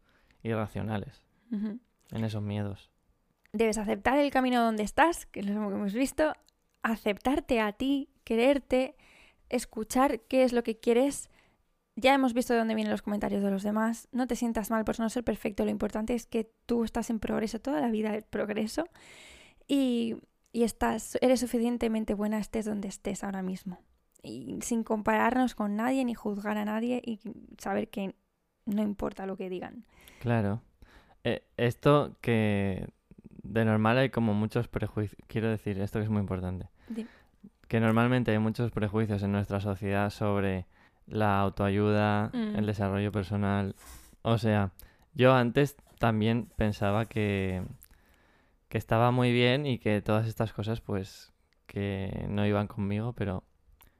irracionales, 0.41 1.27
en 1.51 2.23
esos 2.23 2.41
miedos. 2.41 2.89
Debes 3.53 3.77
aceptar 3.77 4.17
el 4.17 4.31
camino 4.31 4.63
donde 4.63 4.81
estás, 4.81 5.27
que 5.27 5.41
es 5.41 5.45
lo 5.45 5.69
que 5.69 5.75
hemos 5.75 5.93
visto, 5.93 6.33
aceptarte 6.81 7.61
a 7.61 7.71
ti, 7.71 8.09
quererte, 8.23 8.95
escuchar 9.49 10.21
qué 10.21 10.43
es 10.43 10.53
lo 10.53 10.63
que 10.63 10.77
quieres. 10.77 11.29
Ya 11.95 12.13
hemos 12.13 12.33
visto 12.33 12.53
de 12.53 12.59
dónde 12.59 12.75
vienen 12.75 12.91
los 12.91 13.01
comentarios 13.01 13.43
de 13.43 13.51
los 13.51 13.63
demás. 13.63 14.07
No 14.11 14.27
te 14.27 14.35
sientas 14.35 14.71
mal 14.71 14.85
por 14.85 14.99
no 14.99 15.09
ser 15.09 15.23
perfecto. 15.23 15.65
Lo 15.65 15.71
importante 15.71 16.13
es 16.13 16.25
que 16.25 16.51
tú 16.65 16.83
estás 16.83 17.09
en 17.09 17.19
progreso, 17.19 17.59
toda 17.59 17.81
la 17.81 17.89
vida 17.89 18.15
el 18.15 18.23
progreso. 18.23 18.87
Y 19.67 20.15
y 20.51 20.63
estás, 20.63 21.17
eres 21.21 21.39
suficientemente 21.39 22.13
buena 22.13 22.39
estés 22.39 22.65
donde 22.65 22.87
estés 22.87 23.23
ahora 23.23 23.41
mismo. 23.41 23.79
Y 24.21 24.59
sin 24.61 24.83
compararnos 24.83 25.55
con 25.55 25.75
nadie 25.75 26.03
ni 26.05 26.13
juzgar 26.13 26.57
a 26.57 26.65
nadie 26.65 27.01
y 27.05 27.19
saber 27.57 27.89
que 27.89 28.15
no 28.65 28.81
importa 28.81 29.25
lo 29.25 29.37
que 29.37 29.49
digan. 29.49 29.85
Claro. 30.19 30.61
Eh, 31.23 31.43
esto 31.57 32.17
que 32.21 32.87
de 33.43 33.65
normal 33.65 33.97
hay 33.97 34.09
como 34.09 34.33
muchos 34.33 34.67
prejuicios. 34.67 35.21
Quiero 35.27 35.49
decir, 35.49 35.79
esto 35.79 35.99
que 35.99 36.05
es 36.05 36.09
muy 36.09 36.21
importante. 36.21 36.67
Que 37.69 37.79
normalmente 37.79 38.31
hay 38.31 38.39
muchos 38.39 38.71
prejuicios 38.71 39.23
en 39.23 39.31
nuestra 39.31 39.61
sociedad 39.61 40.09
sobre 40.09 40.65
la 41.07 41.39
autoayuda, 41.39 42.31
el 42.33 42.63
mm. 42.63 42.65
desarrollo 42.65 43.13
personal. 43.13 43.75
O 44.21 44.37
sea, 44.37 44.71
yo 45.13 45.33
antes 45.33 45.77
también 45.97 46.49
pensaba 46.57 47.05
que 47.05 47.63
que 48.69 48.77
estaba 48.77 49.11
muy 49.11 49.33
bien 49.33 49.65
y 49.65 49.79
que 49.79 50.01
todas 50.01 50.27
estas 50.27 50.53
cosas 50.53 50.79
pues 50.79 51.33
que 51.65 52.25
no 52.29 52.45
iban 52.45 52.67
conmigo, 52.67 53.13
pero 53.13 53.43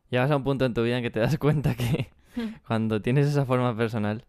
llegas 0.10 0.32
a 0.32 0.38
un 0.38 0.44
punto 0.44 0.66
en 0.66 0.74
tu 0.74 0.84
vida 0.84 0.98
en 0.98 1.04
que 1.04 1.10
te 1.10 1.20
das 1.20 1.38
cuenta 1.40 1.76
que 1.76 2.10
cuando 2.68 3.02
tienes 3.02 3.28
esa 3.28 3.46
forma 3.46 3.76
personal 3.76 4.26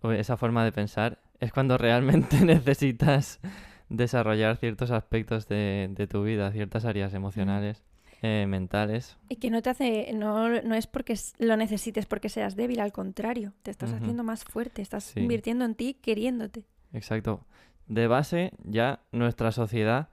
o 0.00 0.12
esa 0.12 0.36
forma 0.36 0.64
de 0.64 0.72
pensar 0.72 1.18
es 1.40 1.52
cuando 1.52 1.76
realmente 1.76 2.40
necesitas 2.44 3.40
desarrollar 3.88 4.56
ciertos 4.56 4.90
aspectos 4.90 5.48
de, 5.48 6.08
tu 6.10 6.22
vida, 6.24 6.50
ciertas 6.52 6.84
áreas 6.84 7.12
emocionales. 7.14 7.84
Eh, 8.22 8.46
mentales. 8.48 9.18
Y 9.28 9.36
que 9.36 9.50
no 9.50 9.60
te 9.62 9.70
hace, 9.70 10.10
no, 10.14 10.48
no, 10.62 10.74
es 10.74 10.86
porque 10.86 11.18
lo 11.38 11.56
necesites 11.56 12.06
porque 12.06 12.28
seas 12.28 12.56
débil, 12.56 12.80
al 12.80 12.92
contrario, 12.92 13.52
te 13.62 13.70
estás 13.70 13.92
haciendo 13.92 14.24
más 14.24 14.44
fuerte, 14.44 14.80
estás 14.82 15.16
invirtiendo 15.16 15.64
en 15.64 15.74
ti 15.74 15.94
queriéndote. 15.94 16.64
Exacto 16.92 17.44
de 17.86 18.08
base 18.08 18.52
ya 18.64 19.00
nuestra 19.12 19.52
sociedad 19.52 20.08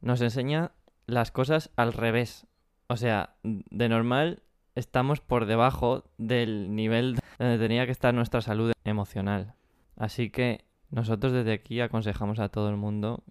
nos 0.00 0.20
enseña 0.20 0.72
las 1.06 1.30
cosas 1.30 1.70
al 1.76 1.92
revés. 1.92 2.46
O 2.88 2.96
sea, 2.96 3.34
de 3.42 3.88
normal 3.88 4.42
estamos 4.74 5.20
por 5.20 5.46
debajo 5.46 6.04
del 6.18 6.74
nivel 6.74 7.18
donde 7.38 7.58
tenía 7.58 7.86
que 7.86 7.92
estar 7.92 8.14
nuestra 8.14 8.40
salud 8.40 8.72
emocional. 8.84 9.54
Así 9.96 10.30
que 10.30 10.64
nosotros 10.90 11.32
desde 11.32 11.52
aquí 11.52 11.80
aconsejamos 11.80 12.38
a 12.38 12.48
todo 12.48 12.68
el 12.68 12.76
mundo 12.76 13.22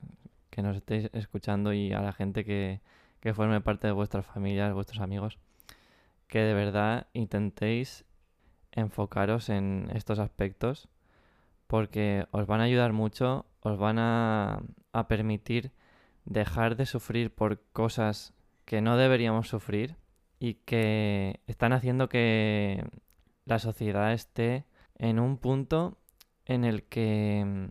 que 0.49 0.61
nos 0.61 0.77
estéis 0.77 1.09
escuchando 1.13 1.73
y 1.73 1.93
a 1.93 2.01
la 2.01 2.13
gente 2.13 2.43
que, 2.43 2.81
que 3.21 3.33
forme 3.33 3.61
parte 3.61 3.87
de 3.87 3.93
vuestras 3.93 4.25
familias, 4.25 4.73
vuestros 4.73 4.99
amigos, 4.99 5.39
que 6.27 6.39
de 6.39 6.53
verdad 6.53 7.07
intentéis 7.13 8.05
enfocaros 8.71 9.49
en 9.49 9.89
estos 9.93 10.19
aspectos 10.19 10.89
porque 11.67 12.27
os 12.31 12.47
van 12.47 12.59
a 12.61 12.65
ayudar 12.65 12.91
mucho 12.91 13.45
os 13.61 13.77
van 13.77 13.97
a, 13.99 14.63
permitir 15.07 15.71
dejar 16.25 16.75
de 16.75 16.85
sufrir 16.85 17.33
por 17.33 17.61
cosas 17.71 18.33
que 18.65 18.81
no 18.81 18.97
deberíamos 18.97 19.47
sufrir 19.47 19.95
y 20.39 20.55
que 20.55 21.39
están 21.47 21.73
haciendo 21.73 22.09
que 22.09 22.83
la 23.45 23.59
sociedad 23.59 24.13
esté 24.13 24.65
en 24.95 25.19
un 25.19 25.37
punto 25.37 25.97
en 26.45 26.65
el 26.65 26.83
que 26.83 27.69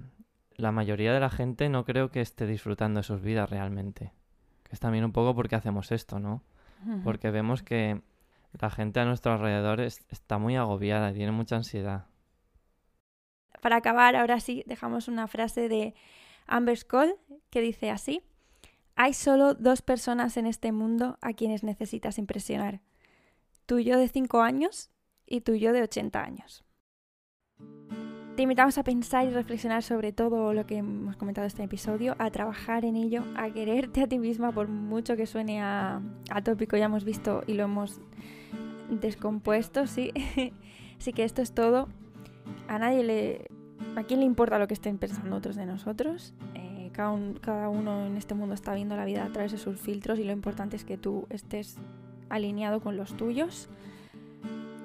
la 0.57 0.73
mayoría 0.73 1.13
de 1.13 1.21
la 1.21 1.31
gente 1.31 1.69
no 1.69 1.85
creo 1.85 2.11
que 2.11 2.21
esté 2.21 2.47
disfrutando 2.47 3.01
de 3.01 3.05
sus 3.05 3.21
vidas 3.21 3.51
realmente. 3.51 4.13
Es 4.71 4.81
también 4.81 5.05
un 5.05 5.13
poco 5.13 5.35
porque 5.35 5.57
hacemos 5.57 5.93
esto, 5.93 6.19
¿no? 6.19 6.43
Porque 7.05 7.31
vemos 7.31 7.63
que 7.63 8.01
la 8.53 8.71
gente 8.71 9.01
a 9.01 9.05
nuestro 9.05 9.33
alrededor 9.33 9.81
es- 9.81 10.05
está 10.09 10.39
muy 10.39 10.57
agobiada, 10.57 11.13
tiene 11.13 11.31
mucha 11.33 11.57
ansiedad. 11.57 12.07
Para 13.61 13.77
acabar, 13.77 14.17
ahora 14.17 14.41
sí, 14.41 14.65
dejamos 14.67 15.07
una 15.09 15.29
frase 15.29 15.69
de 15.69 15.95
Amber 16.47 16.77
Scott 16.79 17.11
que 17.51 17.61
dice 17.61 17.91
así: 17.91 18.23
Hay 18.97 19.13
solo 19.15 19.55
dos 19.55 19.83
personas 19.83 20.37
en 20.37 20.47
este 20.47 20.73
mundo 20.73 21.19
a 21.21 21.33
quienes 21.35 21.63
necesitas 21.63 22.17
impresionar. 22.19 22.81
Tu 23.67 23.79
yo 23.81 23.99
de 23.99 24.09
5 24.09 24.41
años 24.41 24.91
y 25.27 25.43
tu 25.43 25.55
yo 25.55 25.73
de 25.73 25.83
80 25.83 26.23
años. 26.23 26.65
Te 28.41 28.45
invitamos 28.45 28.79
a 28.79 28.85
pensar 28.85 29.27
y 29.27 29.31
reflexionar 29.33 29.83
sobre 29.83 30.13
todo 30.15 30.55
lo 30.55 30.65
que 30.65 30.79
hemos 30.79 31.15
comentado 31.17 31.45
en 31.45 31.49
este 31.49 31.63
episodio, 31.63 32.17
a 32.19 32.31
trabajar 32.31 32.87
en 32.87 32.97
ello, 32.97 33.23
a 33.37 33.51
quererte 33.51 34.03
a 34.03 34.07
ti 34.07 34.19
misma 34.19 34.51
por 34.51 34.67
mucho 34.67 35.15
que 35.15 35.27
suene 35.27 35.61
a, 35.61 36.01
a 36.31 36.43
tópico, 36.43 36.79
ya 36.79 36.87
hemos 36.87 37.05
visto 37.05 37.43
y 37.47 37.53
lo 37.53 37.65
hemos 37.65 38.01
descompuesto, 38.89 39.87
sí. 39.87 40.11
Así 40.99 41.13
que 41.13 41.25
esto 41.25 41.43
es 41.43 41.53
todo. 41.53 41.89
A 42.67 42.79
nadie 42.79 43.05
le... 43.05 43.47
¿A 43.95 44.05
quién 44.05 44.21
le 44.21 44.25
importa 44.25 44.59
lo 44.59 44.67
que 44.67 44.73
estén 44.73 44.97
pensando 44.97 45.37
otros 45.37 45.55
de 45.57 45.67
nosotros? 45.67 46.33
Eh, 46.55 46.89
cada, 46.95 47.11
un- 47.11 47.35
cada 47.35 47.69
uno 47.69 48.07
en 48.07 48.17
este 48.17 48.33
mundo 48.35 48.55
está 48.55 48.73
viendo 48.73 48.97
la 48.97 49.05
vida 49.05 49.23
a 49.23 49.29
través 49.29 49.53
de 49.53 49.59
sus 49.59 49.79
filtros 49.79 50.19
y 50.19 50.25
lo 50.25 50.33
importante 50.33 50.77
es 50.77 50.87
que 50.87 50.97
tú 50.97 51.27
estés 51.29 51.77
alineado 52.31 52.81
con 52.81 52.97
los 52.97 53.15
tuyos. 53.19 53.69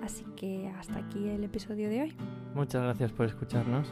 Así 0.06 0.24
que 0.36 0.72
hasta 0.80 1.00
aquí 1.00 1.28
el 1.30 1.44
episodio 1.44 1.90
de 1.90 2.04
hoy. 2.04 2.14
Muchas 2.54 2.84
gracias 2.84 3.12
por 3.12 3.26
escucharnos. 3.26 3.88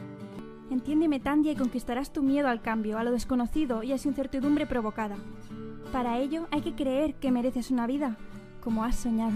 Entiéndeme, 0.70 1.18
Tandia, 1.18 1.52
y 1.52 1.56
conquistarás 1.56 2.12
tu 2.12 2.22
miedo 2.22 2.46
al 2.46 2.62
cambio, 2.62 2.98
a 2.98 3.04
lo 3.04 3.10
desconocido 3.10 3.82
y 3.82 3.90
a 3.90 3.96
esa 3.96 4.08
incertidumbre 4.08 4.64
provocada. 4.66 5.16
Para 5.92 6.18
ello 6.18 6.46
hay 6.52 6.60
que 6.60 6.74
creer 6.74 7.14
que 7.14 7.32
mereces 7.32 7.72
una 7.72 7.88
vida 7.88 8.16
como 8.62 8.84
has 8.84 8.94
soñado. 8.94 9.32